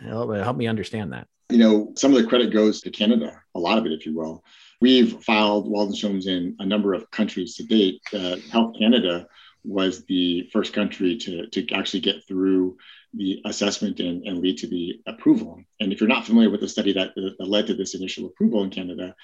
help, 0.00 0.56
me 0.56 0.66
understand 0.66 1.12
that. 1.12 1.26
You 1.50 1.58
know, 1.58 1.92
some 1.96 2.14
of 2.14 2.20
the 2.20 2.26
credit 2.26 2.52
goes 2.52 2.80
to 2.80 2.90
Canada, 2.90 3.40
a 3.54 3.60
lot 3.60 3.78
of 3.78 3.86
it, 3.86 3.92
if 3.92 4.06
you 4.06 4.16
will. 4.16 4.42
We've 4.80 5.22
filed 5.22 5.68
Waldenstrom's 5.68 6.26
in 6.26 6.56
a 6.58 6.66
number 6.66 6.94
of 6.94 7.10
countries 7.10 7.54
to 7.56 7.64
date. 7.64 8.00
Uh, 8.12 8.36
Health 8.50 8.74
Canada 8.78 9.26
was 9.66 10.04
the 10.06 10.48
first 10.52 10.72
country 10.72 11.16
to, 11.16 11.48
to 11.48 11.74
actually 11.74 12.00
get 12.00 12.26
through 12.26 12.76
the 13.14 13.40
assessment 13.44 13.98
and, 14.00 14.26
and 14.26 14.38
lead 14.38 14.58
to 14.58 14.68
the 14.68 15.00
approval. 15.06 15.60
And 15.80 15.92
if 15.92 16.00
you're 16.00 16.08
not 16.08 16.26
familiar 16.26 16.50
with 16.50 16.60
the 16.60 16.68
study 16.68 16.92
that, 16.92 17.14
that 17.16 17.48
led 17.48 17.66
to 17.66 17.74
this 17.74 17.94
initial 17.94 18.26
approval 18.26 18.62
in 18.62 18.70
Canada, 18.70 19.14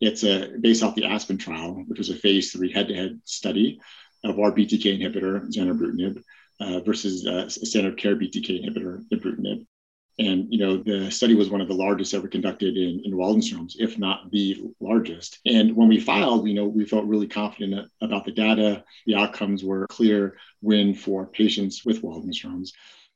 it's 0.00 0.24
a, 0.24 0.52
based 0.60 0.82
off 0.82 0.96
the 0.96 1.04
Aspen 1.04 1.38
trial, 1.38 1.84
which 1.86 1.98
was 1.98 2.10
a 2.10 2.16
phase 2.16 2.50
three 2.52 2.72
head-to-head 2.72 3.20
study 3.24 3.80
of 4.24 4.38
our 4.38 4.52
BTK 4.52 5.00
inhibitor, 5.00 5.46
zanubrutinib, 5.52 6.22
uh, 6.60 6.80
versus 6.80 7.26
uh, 7.26 7.48
standard 7.48 7.96
care 7.96 8.16
BTK 8.16 8.64
inhibitor, 8.64 9.02
ibrutinib. 9.12 9.66
And 10.18 10.52
you 10.52 10.58
know 10.58 10.76
the 10.76 11.10
study 11.10 11.34
was 11.34 11.48
one 11.48 11.62
of 11.62 11.68
the 11.68 11.74
largest 11.74 12.12
ever 12.12 12.28
conducted 12.28 12.76
in, 12.76 13.02
in 13.04 13.12
Waldenstrom's, 13.12 13.76
if 13.78 13.98
not 13.98 14.30
the 14.30 14.62
largest. 14.80 15.40
And 15.46 15.74
when 15.74 15.88
we 15.88 16.00
filed, 16.00 16.46
you 16.46 16.54
know, 16.54 16.66
we 16.66 16.84
felt 16.84 17.06
really 17.06 17.28
confident 17.28 17.90
about 18.00 18.24
the 18.24 18.32
data. 18.32 18.84
The 19.06 19.16
outcomes 19.16 19.64
were 19.64 19.86
clear 19.86 20.36
win 20.60 20.94
for 20.94 21.26
patients 21.26 21.84
with 21.84 22.02
Waldenstrom's. 22.02 22.72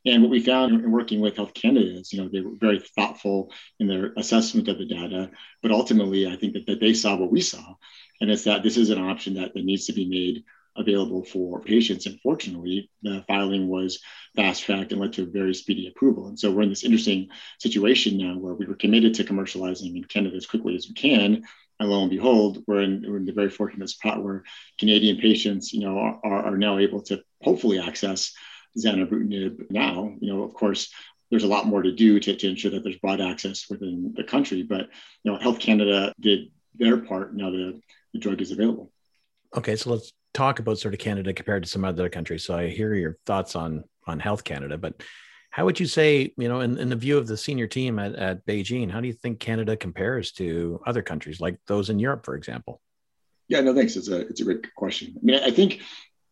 And 0.06 0.22
what 0.22 0.30
we 0.30 0.40
found 0.40 0.72
in 0.72 0.92
working 0.92 1.20
with 1.20 1.36
Health 1.36 1.52
Canada 1.52 1.98
is, 1.98 2.12
you 2.12 2.22
know, 2.22 2.28
they 2.28 2.40
were 2.40 2.54
very 2.54 2.78
thoughtful 2.78 3.50
in 3.80 3.88
their 3.88 4.12
assessment 4.16 4.68
of 4.68 4.78
the 4.78 4.86
data, 4.86 5.30
but 5.62 5.72
ultimately, 5.72 6.28
I 6.28 6.36
think 6.36 6.54
that, 6.54 6.66
that 6.66 6.80
they 6.80 6.94
saw 6.94 7.16
what 7.16 7.32
we 7.32 7.40
saw, 7.40 7.74
and 8.20 8.30
it's 8.30 8.44
that 8.44 8.62
this 8.62 8.76
is 8.76 8.90
an 8.90 9.00
option 9.00 9.34
that, 9.34 9.52
that 9.54 9.64
needs 9.64 9.86
to 9.86 9.92
be 9.92 10.06
made 10.06 10.44
available 10.76 11.24
for 11.24 11.60
patients. 11.60 12.06
And 12.06 12.20
fortunately, 12.20 12.90
the 13.02 13.24
filing 13.26 13.68
was 13.68 14.00
fast 14.34 14.62
tracked 14.62 14.92
and 14.92 15.00
led 15.00 15.14
to 15.14 15.22
a 15.22 15.26
very 15.26 15.54
speedy 15.54 15.88
approval. 15.88 16.28
And 16.28 16.38
so 16.38 16.50
we're 16.50 16.62
in 16.62 16.68
this 16.68 16.84
interesting 16.84 17.28
situation 17.58 18.18
now 18.18 18.36
where 18.36 18.54
we 18.54 18.66
were 18.66 18.74
committed 18.74 19.14
to 19.14 19.24
commercializing 19.24 19.96
in 19.96 20.04
Canada 20.04 20.36
as 20.36 20.46
quickly 20.46 20.74
as 20.74 20.88
we 20.88 20.94
can. 20.94 21.44
And 21.78 21.90
lo 21.90 22.00
and 22.00 22.10
behold, 22.10 22.62
we're 22.66 22.82
in, 22.82 23.04
we're 23.06 23.18
in 23.18 23.26
the 23.26 23.32
very 23.32 23.50
fortunate 23.50 23.90
spot 23.90 24.22
where 24.22 24.44
Canadian 24.78 25.18
patients, 25.18 25.72
you 25.72 25.80
know, 25.80 25.98
are, 25.98 26.46
are 26.46 26.56
now 26.56 26.78
able 26.78 27.02
to 27.02 27.22
hopefully 27.42 27.78
access 27.78 28.32
zanubrutinib 28.78 29.70
now. 29.70 30.14
You 30.20 30.32
know, 30.32 30.42
of 30.42 30.54
course, 30.54 30.90
there's 31.30 31.44
a 31.44 31.48
lot 31.48 31.66
more 31.66 31.82
to 31.82 31.92
do 31.92 32.20
to, 32.20 32.36
to 32.36 32.48
ensure 32.48 32.70
that 32.70 32.84
there's 32.84 32.98
broad 32.98 33.20
access 33.20 33.66
within 33.68 34.14
the 34.16 34.24
country. 34.24 34.62
But 34.62 34.88
you 35.22 35.32
know, 35.32 35.38
Health 35.38 35.58
Canada 35.58 36.14
did 36.20 36.50
their 36.74 36.98
part. 36.98 37.34
Now 37.34 37.50
the, 37.50 37.80
the 38.12 38.18
drug 38.20 38.40
is 38.40 38.52
available. 38.52 38.92
Okay, 39.54 39.76
so 39.76 39.90
let's 39.90 40.12
talk 40.36 40.58
about 40.58 40.78
sort 40.78 40.94
of 40.94 41.00
Canada 41.00 41.32
compared 41.32 41.62
to 41.62 41.68
some 41.68 41.84
other 41.84 42.08
countries. 42.08 42.44
So 42.44 42.56
I 42.56 42.68
hear 42.68 42.94
your 42.94 43.16
thoughts 43.26 43.56
on 43.56 43.84
on 44.06 44.20
Health 44.20 44.44
Canada, 44.44 44.78
but 44.78 45.02
how 45.50 45.64
would 45.64 45.80
you 45.80 45.86
say, 45.86 46.34
you 46.36 46.48
know, 46.48 46.60
in, 46.60 46.78
in 46.78 46.90
the 46.90 46.96
view 46.96 47.16
of 47.16 47.26
the 47.26 47.36
senior 47.36 47.66
team 47.66 47.98
at, 47.98 48.14
at 48.14 48.44
BeiGene, 48.44 48.90
how 48.90 49.00
do 49.00 49.06
you 49.06 49.14
think 49.14 49.40
Canada 49.40 49.74
compares 49.74 50.30
to 50.32 50.80
other 50.86 51.00
countries 51.00 51.40
like 51.40 51.58
those 51.66 51.88
in 51.88 51.98
Europe, 51.98 52.26
for 52.26 52.36
example? 52.36 52.82
Yeah, 53.48 53.62
no, 53.62 53.74
thanks. 53.74 53.96
It's 53.96 54.08
a 54.08 54.18
it's 54.28 54.42
a 54.42 54.44
great 54.44 54.74
question. 54.74 55.14
I 55.16 55.20
mean, 55.24 55.40
I 55.42 55.50
think 55.50 55.80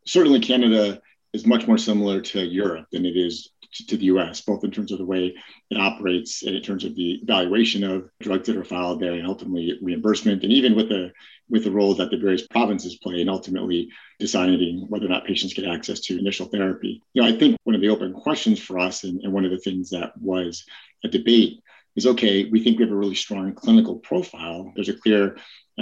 certainly 0.06 0.40
Canada 0.40 1.00
is 1.32 1.46
much 1.46 1.66
more 1.66 1.78
similar 1.78 2.20
to 2.20 2.44
Europe 2.44 2.86
than 2.92 3.06
it 3.06 3.16
is 3.16 3.50
to, 3.74 3.86
to, 3.86 3.96
the 3.96 4.06
US, 4.06 4.40
both 4.40 4.64
in 4.64 4.70
terms 4.70 4.92
of 4.92 4.98
the 4.98 5.04
way 5.04 5.34
it 5.70 5.78
operates 5.78 6.42
and 6.42 6.54
in 6.54 6.62
terms 6.62 6.84
of 6.84 6.94
the 6.94 7.20
evaluation 7.22 7.84
of 7.84 8.08
drugs 8.20 8.46
that 8.46 8.56
are 8.56 8.64
filed 8.64 9.00
there 9.00 9.14
and 9.14 9.26
ultimately 9.26 9.78
reimbursement, 9.82 10.42
and 10.42 10.52
even 10.52 10.74
with 10.74 10.88
the 10.88 11.12
with 11.50 11.64
the 11.64 11.70
role 11.70 11.94
that 11.94 12.10
the 12.10 12.16
various 12.16 12.46
provinces 12.46 12.96
play 12.96 13.20
in 13.20 13.28
ultimately 13.28 13.90
deciding 14.18 14.86
whether 14.88 15.06
or 15.06 15.10
not 15.10 15.26
patients 15.26 15.52
get 15.52 15.66
access 15.66 16.00
to 16.00 16.18
initial 16.18 16.46
therapy. 16.46 17.02
You 17.12 17.22
know, 17.22 17.28
I 17.28 17.38
think 17.38 17.58
one 17.64 17.74
of 17.74 17.82
the 17.82 17.90
open 17.90 18.14
questions 18.14 18.58
for 18.58 18.78
us 18.78 19.04
and, 19.04 19.20
and 19.22 19.32
one 19.32 19.44
of 19.44 19.50
the 19.50 19.58
things 19.58 19.90
that 19.90 20.12
was 20.18 20.64
a 21.04 21.08
debate 21.08 21.60
is 21.96 22.06
okay, 22.06 22.44
we 22.46 22.62
think 22.62 22.78
we 22.78 22.84
have 22.84 22.92
a 22.92 22.96
really 22.96 23.14
strong 23.14 23.54
clinical 23.54 23.96
profile. 23.96 24.72
There's 24.74 24.88
a 24.88 24.94
clear 24.94 25.36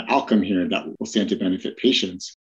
outcome 0.08 0.42
here 0.42 0.68
that 0.68 0.86
will 0.98 1.06
stand 1.06 1.28
to 1.30 1.36
benefit 1.36 1.76
patients. 1.76 2.36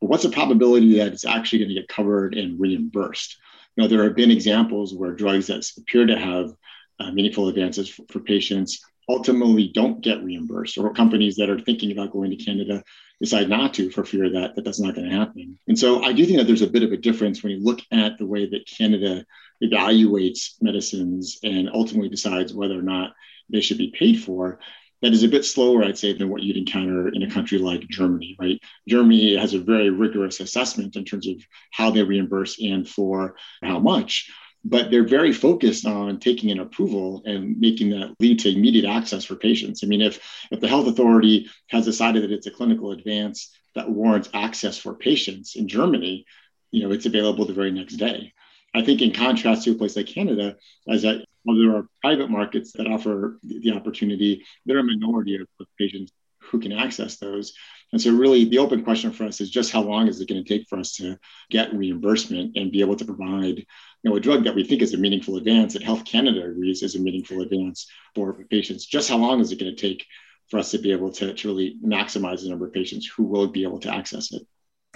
But 0.00 0.10
what's 0.10 0.24
the 0.24 0.30
probability 0.30 0.98
that 0.98 1.08
it's 1.08 1.24
actually 1.24 1.60
going 1.60 1.68
to 1.70 1.74
get 1.74 1.88
covered 1.88 2.34
and 2.34 2.60
reimbursed? 2.60 3.38
Know, 3.76 3.88
there 3.88 4.04
have 4.04 4.16
been 4.16 4.30
examples 4.30 4.94
where 4.94 5.12
drugs 5.12 5.48
that 5.48 5.68
appear 5.76 6.06
to 6.06 6.16
have 6.16 6.52
uh, 7.00 7.10
meaningful 7.10 7.48
advances 7.48 7.88
for, 7.88 8.04
for 8.08 8.20
patients 8.20 8.84
ultimately 9.08 9.70
don't 9.74 10.00
get 10.00 10.22
reimbursed, 10.22 10.78
or 10.78 10.92
companies 10.92 11.36
that 11.36 11.50
are 11.50 11.58
thinking 11.58 11.92
about 11.92 12.12
going 12.12 12.30
to 12.30 12.36
Canada 12.36 12.82
decide 13.20 13.48
not 13.48 13.74
to 13.74 13.90
for 13.90 14.04
fear 14.04 14.30
that, 14.30 14.54
that 14.54 14.64
that's 14.64 14.80
not 14.80 14.94
going 14.94 15.08
to 15.08 15.16
happen. 15.16 15.58
And 15.68 15.78
so 15.78 16.02
I 16.02 16.12
do 16.12 16.24
think 16.24 16.38
that 16.38 16.46
there's 16.46 16.62
a 16.62 16.66
bit 16.68 16.82
of 16.82 16.92
a 16.92 16.96
difference 16.96 17.42
when 17.42 17.52
you 17.52 17.62
look 17.62 17.80
at 17.90 18.18
the 18.18 18.26
way 18.26 18.48
that 18.48 18.66
Canada 18.66 19.24
evaluates 19.62 20.54
medicines 20.60 21.38
and 21.42 21.68
ultimately 21.72 22.08
decides 22.08 22.54
whether 22.54 22.78
or 22.78 22.82
not 22.82 23.12
they 23.50 23.60
should 23.60 23.78
be 23.78 23.94
paid 23.96 24.22
for 24.22 24.58
that 25.04 25.12
is 25.12 25.22
a 25.22 25.28
bit 25.28 25.44
slower, 25.44 25.84
I'd 25.84 25.98
say, 25.98 26.14
than 26.14 26.30
what 26.30 26.42
you'd 26.42 26.56
encounter 26.56 27.10
in 27.10 27.22
a 27.22 27.30
country 27.30 27.58
like 27.58 27.86
Germany, 27.88 28.36
right? 28.40 28.58
Germany 28.88 29.36
has 29.36 29.52
a 29.52 29.58
very 29.58 29.90
rigorous 29.90 30.40
assessment 30.40 30.96
in 30.96 31.04
terms 31.04 31.28
of 31.28 31.36
how 31.72 31.90
they 31.90 32.02
reimburse 32.02 32.58
and 32.58 32.88
for 32.88 33.36
how 33.62 33.78
much, 33.80 34.30
but 34.64 34.90
they're 34.90 35.06
very 35.06 35.30
focused 35.30 35.84
on 35.84 36.20
taking 36.20 36.50
an 36.50 36.58
approval 36.58 37.22
and 37.26 37.60
making 37.60 37.90
that 37.90 38.14
lead 38.18 38.38
to 38.38 38.48
immediate 38.50 38.86
access 38.86 39.26
for 39.26 39.36
patients. 39.36 39.84
I 39.84 39.88
mean, 39.88 40.00
if 40.00 40.20
if 40.50 40.60
the 40.60 40.68
health 40.68 40.86
authority 40.86 41.50
has 41.68 41.84
decided 41.84 42.22
that 42.22 42.32
it's 42.32 42.46
a 42.46 42.50
clinical 42.50 42.92
advance 42.92 43.54
that 43.74 43.90
warrants 43.90 44.30
access 44.32 44.78
for 44.78 44.94
patients 44.94 45.54
in 45.54 45.68
Germany, 45.68 46.24
you 46.70 46.82
know, 46.82 46.92
it's 46.92 47.04
available 47.04 47.44
the 47.44 47.52
very 47.52 47.72
next 47.72 47.96
day. 47.96 48.32
I 48.74 48.80
think 48.80 49.02
in 49.02 49.12
contrast 49.12 49.64
to 49.64 49.72
a 49.72 49.74
place 49.74 49.96
like 49.96 50.06
Canada, 50.06 50.56
as 50.88 51.02
that 51.02 51.26
while 51.44 51.56
there 51.56 51.76
are 51.76 51.88
private 52.00 52.30
markets 52.30 52.72
that 52.72 52.86
offer 52.86 53.38
the 53.42 53.72
opportunity, 53.72 54.44
there 54.66 54.76
are 54.76 54.80
a 54.80 54.84
minority 54.84 55.36
of 55.36 55.46
patients 55.78 56.12
who 56.50 56.60
can 56.60 56.72
access 56.72 57.16
those. 57.16 57.54
And 57.92 58.00
so, 58.00 58.12
really, 58.12 58.44
the 58.44 58.58
open 58.58 58.82
question 58.82 59.12
for 59.12 59.24
us 59.24 59.40
is 59.40 59.50
just 59.50 59.70
how 59.70 59.82
long 59.82 60.08
is 60.08 60.20
it 60.20 60.28
going 60.28 60.42
to 60.42 60.48
take 60.48 60.68
for 60.68 60.78
us 60.78 60.96
to 60.96 61.18
get 61.50 61.72
reimbursement 61.74 62.56
and 62.56 62.72
be 62.72 62.80
able 62.80 62.96
to 62.96 63.04
provide, 63.04 63.58
you 63.58 63.64
know, 64.02 64.16
a 64.16 64.20
drug 64.20 64.44
that 64.44 64.54
we 64.54 64.64
think 64.64 64.82
is 64.82 64.94
a 64.94 64.98
meaningful 64.98 65.36
advance 65.36 65.74
that 65.74 65.82
Health 65.82 66.04
Canada 66.04 66.44
agrees 66.44 66.82
is 66.82 66.96
a 66.96 67.00
meaningful 67.00 67.40
advance 67.40 67.86
for 68.14 68.34
patients. 68.50 68.86
Just 68.86 69.08
how 69.08 69.16
long 69.16 69.40
is 69.40 69.52
it 69.52 69.60
going 69.60 69.74
to 69.74 69.80
take 69.80 70.04
for 70.48 70.58
us 70.58 70.70
to 70.72 70.78
be 70.78 70.92
able 70.92 71.12
to, 71.12 71.34
to 71.34 71.48
really 71.48 71.76
maximize 71.84 72.42
the 72.42 72.48
number 72.48 72.66
of 72.66 72.72
patients 72.72 73.06
who 73.06 73.24
will 73.24 73.48
be 73.48 73.62
able 73.62 73.78
to 73.80 73.94
access 73.94 74.32
it? 74.32 74.42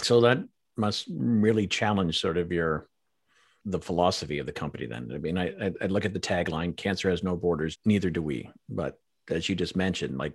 So 0.00 0.20
that 0.22 0.44
must 0.76 1.06
really 1.10 1.66
challenge 1.66 2.20
sort 2.20 2.36
of 2.36 2.52
your 2.52 2.88
the 3.70 3.78
philosophy 3.78 4.38
of 4.38 4.46
the 4.46 4.52
company 4.52 4.86
then. 4.86 5.10
I 5.12 5.18
mean 5.18 5.38
I, 5.38 5.72
I 5.80 5.86
look 5.86 6.04
at 6.04 6.14
the 6.14 6.20
tagline 6.20 6.76
cancer 6.76 7.10
has 7.10 7.22
no 7.22 7.36
borders 7.36 7.78
neither 7.84 8.10
do 8.10 8.22
we. 8.22 8.50
But 8.68 8.98
as 9.30 9.48
you 9.48 9.54
just 9.54 9.76
mentioned 9.76 10.16
like 10.18 10.32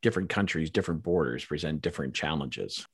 different 0.00 0.28
countries 0.28 0.70
different 0.70 1.02
borders 1.02 1.44
present 1.44 1.82
different 1.82 2.14
challenges. 2.14 2.86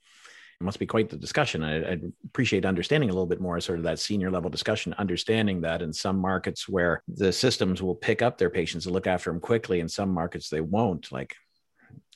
It 0.60 0.64
must 0.64 0.80
be 0.80 0.86
quite 0.86 1.08
the 1.08 1.16
discussion. 1.16 1.62
I, 1.62 1.78
would 1.90 2.12
appreciate 2.24 2.66
understanding 2.66 3.10
a 3.10 3.12
little 3.12 3.28
bit 3.28 3.40
more 3.40 3.60
sort 3.60 3.78
of 3.78 3.84
that 3.84 4.00
senior 4.00 4.28
level 4.28 4.50
discussion 4.50 4.92
understanding 4.98 5.60
that 5.60 5.82
in 5.82 5.92
some 5.92 6.18
markets 6.18 6.68
where 6.68 7.04
the 7.06 7.32
systems 7.32 7.80
will 7.80 7.94
pick 7.94 8.22
up 8.22 8.38
their 8.38 8.50
patients 8.50 8.86
and 8.86 8.92
look 8.92 9.06
after 9.06 9.30
them 9.30 9.38
quickly 9.38 9.78
in 9.78 9.88
some 9.88 10.12
markets 10.12 10.48
they 10.48 10.60
won't. 10.60 11.12
Like 11.12 11.36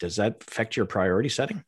does 0.01 0.17
that 0.17 0.43
affect 0.49 0.77
your 0.77 0.87
priority 0.87 1.29
setting? 1.29 1.63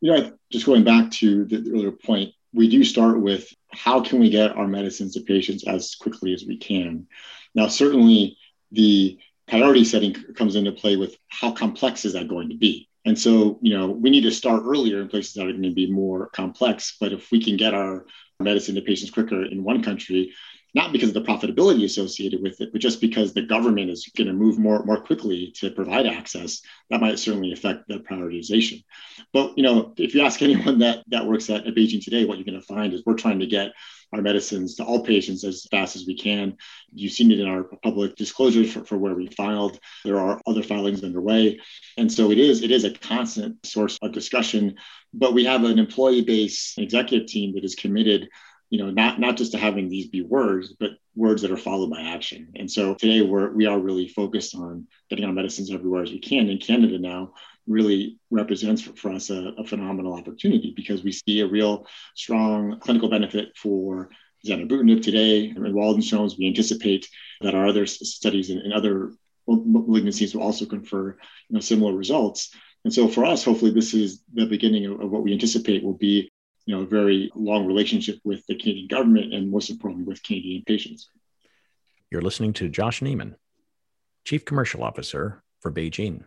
You 0.00 0.12
know 0.12 0.32
just 0.52 0.66
going 0.66 0.84
back 0.84 1.10
to 1.12 1.44
the 1.46 1.68
earlier 1.72 1.90
point 1.90 2.32
we 2.56 2.68
do 2.68 2.82
start 2.82 3.20
with 3.20 3.52
how 3.76 4.00
can 4.00 4.18
we 4.18 4.30
get 4.30 4.56
our 4.56 4.66
medicines 4.66 5.14
to 5.14 5.20
patients 5.20 5.66
as 5.66 5.94
quickly 5.94 6.32
as 6.32 6.44
we 6.44 6.56
can. 6.56 7.06
Now, 7.54 7.68
certainly 7.68 8.36
the 8.72 9.18
priority 9.48 9.84
setting 9.84 10.14
comes 10.34 10.56
into 10.56 10.72
play 10.72 10.96
with 10.96 11.16
how 11.28 11.52
complex 11.52 12.04
is 12.04 12.14
that 12.14 12.28
going 12.28 12.48
to 12.48 12.56
be. 12.56 12.88
And 13.04 13.18
so, 13.18 13.58
you 13.62 13.76
know, 13.76 13.88
we 13.88 14.10
need 14.10 14.22
to 14.22 14.32
start 14.32 14.64
earlier 14.64 15.00
in 15.00 15.08
places 15.08 15.34
that 15.34 15.46
are 15.46 15.52
going 15.52 15.62
to 15.62 15.70
be 15.70 15.90
more 15.90 16.28
complex. 16.30 16.96
But 16.98 17.12
if 17.12 17.30
we 17.30 17.42
can 17.42 17.56
get 17.56 17.72
our 17.72 18.06
medicine 18.40 18.74
to 18.74 18.82
patients 18.82 19.12
quicker 19.12 19.44
in 19.44 19.62
one 19.62 19.82
country, 19.82 20.32
not 20.76 20.92
because 20.92 21.08
of 21.08 21.14
the 21.14 21.22
profitability 21.22 21.84
associated 21.84 22.42
with 22.42 22.60
it, 22.60 22.70
but 22.70 22.82
just 22.82 23.00
because 23.00 23.32
the 23.32 23.40
government 23.40 23.90
is 23.90 24.10
going 24.14 24.26
to 24.26 24.34
move 24.34 24.58
more 24.58 24.84
more 24.84 25.00
quickly 25.00 25.50
to 25.56 25.70
provide 25.70 26.06
access. 26.06 26.60
That 26.90 27.00
might 27.00 27.18
certainly 27.18 27.52
affect 27.52 27.88
the 27.88 28.00
prioritization. 28.00 28.84
But 29.32 29.56
you 29.56 29.62
know, 29.64 29.94
if 29.96 30.14
you 30.14 30.20
ask 30.20 30.42
anyone 30.42 30.78
that 30.80 31.02
that 31.08 31.26
works 31.26 31.48
at, 31.48 31.66
at 31.66 31.74
BeiGene 31.74 32.04
today, 32.04 32.26
what 32.26 32.36
you're 32.36 32.44
going 32.44 32.60
to 32.60 32.66
find 32.66 32.92
is 32.92 33.02
we're 33.06 33.14
trying 33.14 33.40
to 33.40 33.46
get 33.46 33.72
our 34.12 34.20
medicines 34.20 34.76
to 34.76 34.84
all 34.84 35.02
patients 35.02 35.44
as 35.44 35.66
fast 35.70 35.96
as 35.96 36.06
we 36.06 36.16
can. 36.16 36.56
You've 36.92 37.12
seen 37.12 37.32
it 37.32 37.40
in 37.40 37.48
our 37.48 37.64
public 37.82 38.14
disclosures 38.14 38.72
for, 38.72 38.84
for 38.84 38.98
where 38.98 39.14
we 39.14 39.28
filed. 39.28 39.80
There 40.04 40.20
are 40.20 40.40
other 40.46 40.62
filings 40.62 41.02
underway. 41.02 41.58
And 41.96 42.12
so 42.12 42.30
it 42.30 42.38
is, 42.38 42.62
it 42.62 42.70
is 42.70 42.84
a 42.84 42.92
constant 42.92 43.66
source 43.66 43.98
of 44.02 44.12
discussion. 44.12 44.76
But 45.12 45.34
we 45.34 45.44
have 45.46 45.64
an 45.64 45.80
employee 45.80 46.22
base, 46.22 46.74
an 46.76 46.84
executive 46.84 47.26
team 47.26 47.54
that 47.54 47.64
is 47.64 47.74
committed 47.74 48.28
you 48.70 48.78
know 48.78 48.90
not 48.90 49.20
not 49.20 49.36
just 49.36 49.52
to 49.52 49.58
having 49.58 49.88
these 49.88 50.08
be 50.08 50.22
words 50.22 50.74
but 50.78 50.92
words 51.14 51.42
that 51.42 51.50
are 51.50 51.56
followed 51.56 51.90
by 51.90 52.00
action 52.00 52.48
and 52.56 52.70
so 52.70 52.94
today 52.94 53.22
we're 53.22 53.50
we 53.52 53.66
are 53.66 53.78
really 53.78 54.08
focused 54.08 54.54
on 54.54 54.86
getting 55.08 55.24
our 55.24 55.32
medicines 55.32 55.70
everywhere 55.70 56.02
as 56.02 56.10
we 56.10 56.18
can 56.18 56.48
in 56.48 56.58
canada 56.58 56.98
now 56.98 57.32
really 57.66 58.18
represents 58.30 58.82
for, 58.82 58.94
for 58.96 59.12
us 59.12 59.30
a, 59.30 59.52
a, 59.58 59.64
phenomenal 59.64 60.14
opportunity 60.14 60.72
because 60.76 61.02
we 61.02 61.10
see 61.10 61.40
a 61.40 61.46
real 61.46 61.86
strong 62.14 62.78
clinical 62.78 63.08
benefit 63.08 63.56
for 63.56 64.08
zanubrutinib 64.46 65.02
today 65.02 65.48
and 65.48 65.58
Waldenstrom's. 65.58 66.38
We 66.38 66.46
anticipate 66.46 67.08
that 67.40 67.54
our 67.54 67.66
other 67.66 67.86
studies 67.86 68.50
in 68.50 68.72
other 68.72 69.12
malignancies 69.48 70.34
will 70.34 70.42
also 70.42 70.66
confer 70.66 71.16
you 71.48 71.54
know, 71.54 71.60
similar 71.60 71.92
results. 71.92 72.54
And 72.84 72.92
so 72.92 73.08
for 73.08 73.24
us, 73.24 73.44
hopefully, 73.44 73.72
this 73.72 73.94
is 73.94 74.22
the 74.32 74.46
beginning 74.46 74.86
of 74.86 75.10
what 75.10 75.22
we 75.22 75.32
anticipate 75.32 75.82
will 75.82 75.94
be 75.96 76.30
you 76.66 76.76
know, 76.76 76.82
a 76.82 76.86
very 76.86 77.30
long 77.34 77.64
relationship 77.64 78.18
with 78.24 78.44
the 78.46 78.56
Canadian 78.56 78.88
government 78.88 79.32
and 79.32 79.50
most 79.50 79.70
importantly 79.70 80.06
with 80.06 80.22
Canadian 80.22 80.64
patients. 80.66 81.08
You're 82.10 82.22
listening 82.22 82.52
to 82.54 82.68
Josh 82.68 83.00
Neiman, 83.00 83.36
Chief 84.24 84.44
Commercial 84.44 84.82
Officer 84.82 85.42
for 85.60 85.72
BeiGene. 85.72 86.24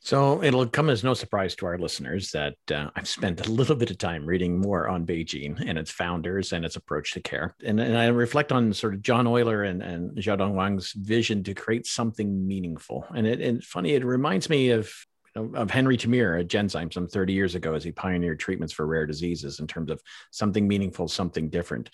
So 0.00 0.42
it'll 0.42 0.66
come 0.66 0.90
as 0.90 1.02
no 1.02 1.14
surprise 1.14 1.56
to 1.56 1.66
our 1.66 1.78
listeners 1.78 2.30
that 2.32 2.56
uh, 2.70 2.90
I've 2.94 3.08
spent 3.08 3.46
a 3.46 3.50
little 3.50 3.74
bit 3.74 3.90
of 3.90 3.96
time 3.96 4.26
reading 4.26 4.60
more 4.60 4.86
on 4.86 5.06
BeiGene 5.06 5.64
and 5.66 5.78
its 5.78 5.90
founders 5.90 6.52
and 6.52 6.62
its 6.62 6.76
approach 6.76 7.12
to 7.12 7.22
care. 7.22 7.56
And, 7.64 7.80
and 7.80 7.96
I 7.96 8.08
reflect 8.08 8.52
on 8.52 8.74
sort 8.74 8.92
of 8.92 9.00
John 9.00 9.24
Oyler 9.24 9.66
and, 9.66 9.82
and 9.82 10.14
Xiaodong 10.18 10.52
Wang's 10.52 10.92
vision 10.92 11.42
to 11.44 11.54
create 11.54 11.86
something 11.86 12.46
meaningful. 12.46 13.06
And 13.16 13.26
it, 13.26 13.40
and 13.40 13.64
funny, 13.64 13.94
it 13.94 14.04
reminds 14.04 14.50
me 14.50 14.70
of 14.70 14.92
of 15.36 15.70
Henry 15.70 15.96
Termeer 15.96 16.38
at 16.38 16.48
Genzyme 16.48 16.92
some 16.92 17.08
30 17.08 17.32
years 17.32 17.54
ago 17.54 17.74
as 17.74 17.84
he 17.84 17.92
pioneered 17.92 18.38
treatments 18.38 18.72
for 18.72 18.86
rare 18.86 19.06
diseases 19.06 19.60
in 19.60 19.66
terms 19.66 19.90
of 19.90 20.02
something 20.30 20.66
meaningful, 20.66 21.08
something 21.08 21.48
different. 21.48 21.90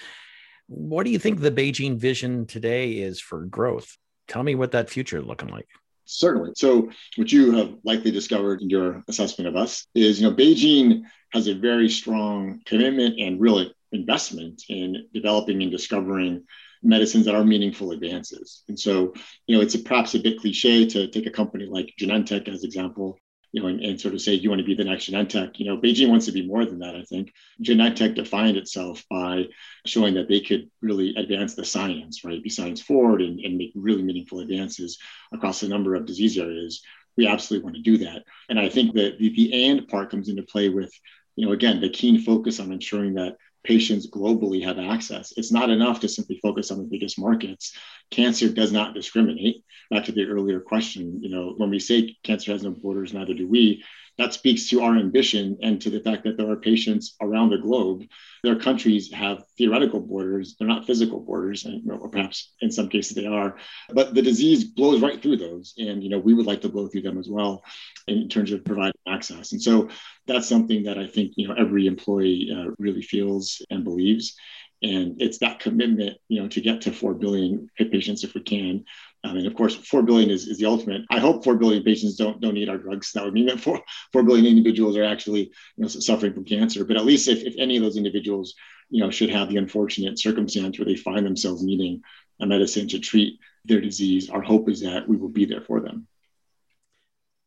What 0.67 1.05
do 1.05 1.11
you 1.11 1.19
think 1.19 1.41
the 1.41 1.51
BeiGene 1.51 1.97
vision 1.97 2.47
today 2.47 2.93
is 2.93 3.21
for 3.21 3.45
growth? 3.47 3.97
Tell 4.29 4.43
me 4.43 4.55
what 4.55 4.73
that 4.73 4.91
future 4.91 5.21
looking 5.23 5.49
like. 5.49 5.67
Certainly. 6.05 6.53
So, 6.57 6.91
what 7.17 7.33
you 7.33 7.53
have 7.53 7.75
likely 7.85 8.11
discovered 8.11 8.63
in 8.63 8.69
your 8.69 9.03
assessment 9.09 9.49
of 9.49 9.57
us 9.57 9.87
is, 9.95 10.21
you 10.21 10.29
know, 10.29 10.35
BeiGene 10.35 11.03
has 11.33 11.47
a 11.47 11.55
very 11.55 11.89
strong 11.89 12.61
commitment 12.67 13.19
and 13.21 13.41
real 13.41 13.71
investment 13.93 14.63
in 14.69 15.07
developing 15.15 15.63
and 15.63 15.71
discovering 15.71 16.45
medicines 16.83 17.27
that 17.27 17.35
are 17.35 17.45
meaningful 17.45 17.93
advances. 17.93 18.63
And 18.69 18.79
so, 18.79 19.13
you 19.47 19.57
know, 19.57 19.63
it's 19.63 19.75
a, 19.75 19.79
perhaps 19.79 20.15
a 20.15 20.19
bit 20.19 20.41
cliche 20.41 20.87
to 20.87 21.09
take 21.09 21.27
a 21.27 21.31
company 21.31 21.67
like 21.67 21.95
Genentech 22.01 22.49
as 22.49 22.65
example, 22.65 23.19
you 23.53 23.61
know, 23.61 23.69
and, 23.69 23.81
and, 23.81 24.01
sort 24.01 24.15
of 24.15 24.21
say, 24.21 24.35
you 24.35 24.49
want 24.49 24.61
to 24.61 24.67
be 24.67 24.75
the 24.75 24.85
next 24.85 25.11
Genentech? 25.11 25.59
You 25.59 25.67
know, 25.67 25.77
BeiGene 25.77 26.09
wants 26.09 26.27
to 26.27 26.33
be 26.33 26.47
more 26.47 26.65
than 26.65 26.79
that, 26.81 26.95
I 26.95 27.03
think. 27.03 27.33
Genentech 27.63 28.15
defined 28.15 28.57
itself 28.57 29.05
by 29.11 29.47
showing 29.87 30.15
that 30.15 30.29
they 30.29 30.41
could 30.41 30.71
really 30.81 31.15
advance 31.17 31.55
the 31.55 31.65
science, 31.65 32.25
right? 32.25 32.43
Be 32.43 32.49
science 32.49 32.81
forward 32.81 33.23
and, 33.23 33.41
and 33.41 33.57
make 33.57 33.73
really 33.75 34.03
meaningful 34.03 34.41
advances 34.41 34.99
across 35.33 35.63
a 35.63 35.69
number 35.69 35.95
of 35.95 36.07
disease 36.07 36.39
areas. 36.39 36.83
We 37.17 37.27
absolutely 37.27 37.65
want 37.65 37.77
to 37.77 37.83
do 37.83 37.99
that. 37.99 38.23
And 38.49 38.59
I 38.59 38.69
think 38.69 38.95
that 38.95 39.19
the, 39.19 39.35
the 39.35 39.69
and 39.69 39.89
part 39.89 40.11
comes 40.11 40.29
into 40.29 40.43
play 40.43 40.69
with, 40.69 40.93
you 41.35 41.47
know, 41.47 41.53
again, 41.53 41.81
the 41.81 41.91
keen 41.91 42.21
focus 42.21 42.61
on 42.61 42.73
ensuring 42.73 43.15
that 43.15 43.37
patients 43.65 44.09
globally 44.11 44.65
have 44.65 44.79
access. 44.79 45.33
It's 45.37 45.53
not 45.53 45.71
enough 45.71 46.01
to 46.01 46.09
simply 46.09 46.39
focus 46.43 46.71
on 46.71 46.79
the 46.79 46.85
biggest 46.85 47.19
markets. 47.19 47.77
Cancer 48.11 48.49
does 48.49 48.73
not 48.73 48.95
discriminate. 48.95 49.65
Back 49.91 50.05
to 50.07 50.13
the 50.13 50.27
earlier 50.27 50.61
question, 50.61 51.23
you 51.23 51.31
know, 51.31 51.55
when 51.57 51.71
we 51.71 51.79
say 51.79 52.17
cancer 52.23 52.53
has 52.53 52.63
no 52.63 52.71
borders, 52.71 53.13
neither 53.13 53.35
do 53.35 53.47
we 53.47 53.85
that 54.21 54.35
speaks 54.35 54.69
to 54.69 54.83
our 54.83 54.99
ambition 54.99 55.57
and 55.63 55.81
to 55.81 55.89
the 55.89 56.01
fact 56.01 56.25
that 56.25 56.37
there 56.37 56.51
are 56.51 56.57
patients 56.57 57.17
around 57.23 57.49
the 57.49 57.57
globe. 57.57 58.03
Their 58.43 58.59
countries 58.59 59.11
have 59.15 59.45
theoretical 59.57 59.99
borders, 59.99 60.57
they're 60.59 60.69
not 60.69 60.87
physical 60.87 61.21
borders, 61.21 61.65
and, 61.65 61.91
or 61.91 62.07
perhaps 62.11 62.53
in 62.61 62.71
some 62.71 62.91
cases 62.91 63.17
they 63.17 63.25
are. 63.25 63.57
But 63.89 64.15
the 64.15 64.21
disease 64.21 64.65
blows 64.65 65.01
right 65.01 65.23
through 65.23 65.39
those. 65.39 65.73
And 65.79 66.05
you 66.05 66.11
know, 66.11 66.19
we 66.19 66.35
would 66.35 66.45
like 66.45 66.61
to 66.61 66.69
blow 66.69 66.87
through 66.87 67.01
them 67.01 67.19
as 67.19 67.31
well 67.31 67.65
in 68.09 68.29
terms 68.29 68.53
of 68.53 68.63
providing 68.63 68.93
access. 69.09 69.53
And 69.53 69.63
so 69.63 69.89
that's 70.27 70.47
something 70.47 70.83
that 70.83 70.99
I 70.99 71.07
think 71.07 71.33
you 71.37 71.49
know 71.49 71.55
every 71.55 71.87
employee 71.87 72.55
uh, 72.55 72.73
really 72.79 73.03
feels 73.03 73.63
and 73.71 73.85
believes 73.85 74.37
and 74.83 75.21
it's 75.21 75.39
that 75.39 75.61
commitment 75.61 76.17
you 76.29 76.41
know 76.41 76.49
to 76.49 76.61
get 76.61 76.81
to 76.83 76.93
4 76.93 77.15
billion 77.15 77.69
patients 77.77 78.25
if 78.25 78.35
we 78.35 78.41
can 78.41 78.85
I 79.23 79.35
mean, 79.35 79.47
of 79.47 79.55
course, 79.55 79.75
four 79.75 80.03
billion 80.03 80.31
is, 80.31 80.47
is 80.47 80.59
the 80.59 80.65
ultimate. 80.65 81.03
I 81.11 81.19
hope 81.19 81.45
four 81.45 81.55
billion 81.57 81.83
patients 81.83 82.17
don't 82.17 82.41
don't 82.41 82.55
need 82.55 82.69
our 82.69 82.79
drugs. 82.79 83.13
That 83.13 83.25
would 83.25 83.35
mean 83.35 83.47
that 83.47 83.61
four 83.61 83.83
four 84.13 84.23
billion 84.23 84.47
individuals 84.47 84.97
are 84.97 85.05
actually 85.05 85.53
you 85.77 85.83
know, 85.83 85.89
suffering 85.89 86.33
from 86.33 86.45
cancer. 86.45 86.85
But 86.85 86.97
at 86.97 87.05
least 87.05 87.29
if, 87.29 87.43
if 87.43 87.55
any 87.59 87.77
of 87.77 87.83
those 87.83 87.97
individuals, 87.97 88.55
you 88.89 89.03
know, 89.03 89.11
should 89.11 89.31
have 89.31 89.49
the 89.49 89.59
unfortunate 89.59 90.19
circumstance 90.19 90.79
where 90.79 90.87
they 90.87 90.97
find 90.97 91.27
themselves 91.27 91.63
needing 91.63 92.03
a 92.41 92.47
medicine 92.47 92.89
to 92.89 92.99
treat 92.99 93.39
their 93.67 93.81
disease, 93.81 94.31
our 94.31 94.41
hope 94.41 94.71
is 94.71 94.81
that 94.81 95.07
we 95.07 95.17
will 95.17 95.29
be 95.29 95.45
there 95.45 95.61
for 95.61 95.81
them. 95.81 96.07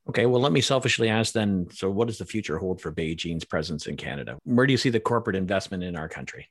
Okay, 0.09 0.25
well, 0.25 0.41
let 0.41 0.51
me 0.51 0.61
selfishly 0.61 1.09
ask 1.09 1.33
then. 1.33 1.67
So, 1.71 1.89
what 1.89 2.07
does 2.07 2.17
the 2.17 2.25
future 2.25 2.57
hold 2.57 2.81
for 2.81 2.91
BeiGene's 2.91 3.45
presence 3.45 3.87
in 3.87 3.95
Canada? 3.95 4.37
Where 4.43 4.67
do 4.67 4.73
you 4.73 4.77
see 4.77 4.89
the 4.89 4.99
corporate 4.99 5.35
investment 5.35 5.83
in 5.83 5.95
our 5.95 6.09
country? 6.09 6.49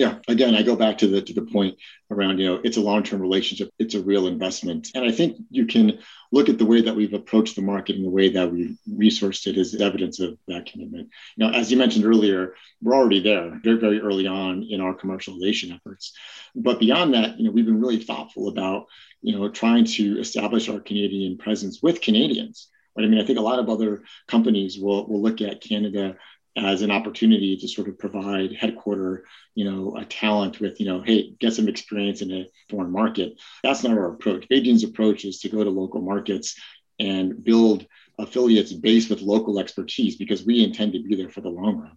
Yeah, 0.00 0.14
again, 0.28 0.54
I 0.54 0.62
go 0.62 0.76
back 0.76 0.96
to 0.98 1.08
the 1.08 1.20
to 1.20 1.34
the 1.34 1.42
point 1.42 1.76
around 2.10 2.38
you 2.38 2.46
know 2.46 2.58
it's 2.64 2.78
a 2.78 2.80
long 2.80 3.02
term 3.02 3.20
relationship, 3.20 3.68
it's 3.78 3.94
a 3.94 4.00
real 4.00 4.28
investment, 4.28 4.88
and 4.94 5.04
I 5.04 5.12
think 5.12 5.36
you 5.50 5.66
can 5.66 5.98
look 6.32 6.48
at 6.48 6.56
the 6.56 6.64
way 6.64 6.80
that 6.80 6.96
we've 6.96 7.12
approached 7.12 7.54
the 7.54 7.60
market 7.60 7.96
and 7.96 8.04
the 8.06 8.16
way 8.18 8.30
that 8.30 8.50
we've 8.50 8.78
resourced 8.90 9.46
it 9.46 9.58
as 9.58 9.74
evidence 9.74 10.18
of 10.18 10.38
that 10.48 10.64
commitment. 10.64 11.10
Know, 11.36 11.50
as 11.50 11.70
you 11.70 11.76
mentioned 11.76 12.06
earlier, 12.06 12.54
we're 12.80 12.94
already 12.94 13.20
there 13.20 13.60
very 13.62 13.76
very 13.76 14.00
early 14.00 14.26
on 14.26 14.62
in 14.62 14.80
our 14.80 14.94
commercialization 14.94 15.74
efforts, 15.74 16.14
but 16.54 16.80
beyond 16.80 17.12
that, 17.12 17.38
you 17.38 17.44
know, 17.44 17.50
we've 17.50 17.66
been 17.66 17.82
really 17.82 18.02
thoughtful 18.02 18.48
about 18.48 18.86
you 19.20 19.38
know 19.38 19.50
trying 19.50 19.84
to 19.84 20.18
establish 20.18 20.70
our 20.70 20.80
Canadian 20.80 21.36
presence 21.36 21.82
with 21.82 22.00
Canadians. 22.00 22.68
Right? 22.96 23.04
I 23.04 23.08
mean, 23.08 23.20
I 23.20 23.26
think 23.26 23.38
a 23.38 23.42
lot 23.42 23.58
of 23.58 23.68
other 23.68 24.04
companies 24.26 24.78
will 24.78 25.06
will 25.06 25.20
look 25.20 25.42
at 25.42 25.60
Canada 25.60 26.16
as 26.60 26.82
an 26.82 26.90
opportunity 26.90 27.56
to 27.56 27.68
sort 27.68 27.88
of 27.88 27.98
provide 27.98 28.54
headquarter, 28.54 29.24
you 29.54 29.64
know, 29.64 29.96
a 29.96 30.04
talent 30.04 30.60
with, 30.60 30.78
you 30.78 30.86
know, 30.86 31.00
hey, 31.00 31.32
get 31.40 31.54
some 31.54 31.68
experience 31.68 32.20
in 32.20 32.30
a 32.30 32.46
foreign 32.68 32.90
market. 32.90 33.40
That's 33.62 33.82
not 33.82 33.96
our 33.96 34.12
approach. 34.12 34.46
BeiGene's 34.48 34.84
approach 34.84 35.24
is 35.24 35.40
to 35.40 35.48
go 35.48 35.64
to 35.64 35.70
local 35.70 36.02
markets 36.02 36.60
and 36.98 37.42
build 37.42 37.86
affiliates 38.18 38.72
based 38.72 39.08
with 39.08 39.22
local 39.22 39.58
expertise 39.58 40.16
because 40.16 40.44
we 40.44 40.62
intend 40.62 40.92
to 40.92 41.02
be 41.02 41.16
there 41.16 41.30
for 41.30 41.40
the 41.40 41.48
long 41.48 41.78
run. 41.78 41.96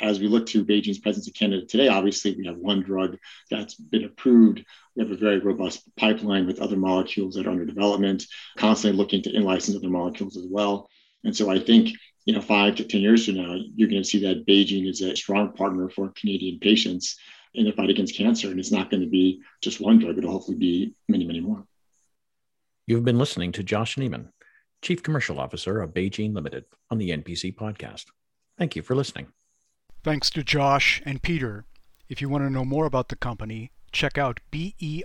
As 0.00 0.20
we 0.20 0.28
look 0.28 0.46
to 0.46 0.64
BeiGene's 0.64 1.00
presence 1.00 1.26
in 1.26 1.34
Canada 1.34 1.66
today, 1.66 1.88
obviously 1.88 2.34
we 2.34 2.46
have 2.46 2.56
one 2.56 2.82
drug 2.82 3.18
that's 3.50 3.74
been 3.74 4.04
approved. 4.04 4.64
We 4.96 5.02
have 5.02 5.12
a 5.12 5.16
very 5.16 5.40
robust 5.40 5.84
pipeline 5.96 6.46
with 6.46 6.60
other 6.60 6.76
molecules 6.76 7.34
that 7.34 7.46
are 7.46 7.50
under 7.50 7.66
development, 7.66 8.24
constantly 8.56 8.96
looking 8.96 9.22
to 9.22 9.34
in-license 9.34 9.76
other 9.76 9.90
molecules 9.90 10.36
as 10.36 10.46
well. 10.48 10.88
And 11.24 11.36
so 11.36 11.50
I 11.50 11.58
think 11.58 11.90
you 12.28 12.34
know, 12.34 12.42
five 12.42 12.74
to 12.74 12.84
10 12.84 13.00
years 13.00 13.24
from 13.24 13.36
now, 13.36 13.56
you're 13.74 13.88
going 13.88 14.02
to 14.02 14.08
see 14.08 14.20
that 14.20 14.46
BeiGene 14.46 14.86
is 14.86 15.00
a 15.00 15.16
strong 15.16 15.50
partner 15.54 15.88
for 15.88 16.10
Canadian 16.10 16.58
patients 16.58 17.16
in 17.54 17.64
the 17.64 17.72
fight 17.72 17.88
against 17.88 18.14
cancer. 18.14 18.50
And 18.50 18.60
it's 18.60 18.70
not 18.70 18.90
going 18.90 19.00
to 19.00 19.08
be 19.08 19.40
just 19.62 19.80
one 19.80 19.98
drug, 19.98 20.18
it'll 20.18 20.32
hopefully 20.32 20.58
be 20.58 20.94
many, 21.08 21.24
many 21.24 21.40
more. 21.40 21.64
You've 22.86 23.06
been 23.06 23.16
listening 23.16 23.52
to 23.52 23.62
Josh 23.62 23.96
Neiman, 23.96 24.28
Chief 24.82 25.02
Commercial 25.02 25.40
Officer 25.40 25.80
of 25.80 25.94
BeiGene 25.94 26.34
Limited 26.34 26.66
on 26.90 26.98
the 26.98 27.08
NPC 27.08 27.56
podcast. 27.56 28.04
Thank 28.58 28.76
you 28.76 28.82
for 28.82 28.94
listening. 28.94 29.28
Thanks 30.04 30.28
to 30.28 30.42
Josh 30.42 31.00
and 31.06 31.22
Peter. 31.22 31.64
If 32.10 32.20
you 32.20 32.28
want 32.28 32.44
to 32.44 32.50
know 32.50 32.66
more 32.66 32.84
about 32.84 33.08
the 33.08 33.16
company, 33.16 33.72
check 33.90 34.18
out 34.18 34.40
beigene 34.52 35.02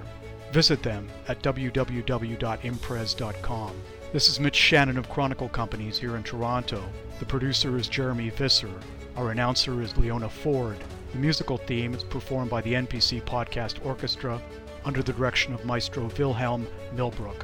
Visit 0.52 0.82
them 0.82 1.06
at 1.28 1.42
www.imprez.com. 1.42 3.72
This 4.14 4.30
is 4.30 4.40
Mitch 4.40 4.56
Shannon 4.56 4.96
of 4.96 5.10
Chronicle 5.10 5.50
Companies 5.50 5.98
here 5.98 6.16
in 6.16 6.22
Toronto. 6.22 6.82
The 7.18 7.26
producer 7.26 7.76
is 7.76 7.88
Jeremy 7.88 8.30
Visser. 8.30 8.72
Our 9.16 9.32
announcer 9.32 9.82
is 9.82 9.94
Leona 9.98 10.30
Ford. 10.30 10.78
The 11.14 11.20
musical 11.20 11.58
theme 11.58 11.94
is 11.94 12.02
performed 12.02 12.50
by 12.50 12.60
the 12.60 12.72
NPC 12.72 13.22
Podcast 13.22 13.86
Orchestra 13.86 14.42
under 14.84 15.00
the 15.00 15.12
direction 15.12 15.54
of 15.54 15.64
Maestro 15.64 16.10
Wilhelm 16.18 16.66
Milbrook. 16.96 17.42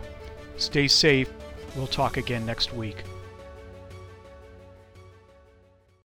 Stay 0.56 0.88
safe. 0.88 1.32
We'll 1.76 1.86
talk 1.86 2.16
again 2.16 2.44
next 2.44 2.74
week. 2.74 3.04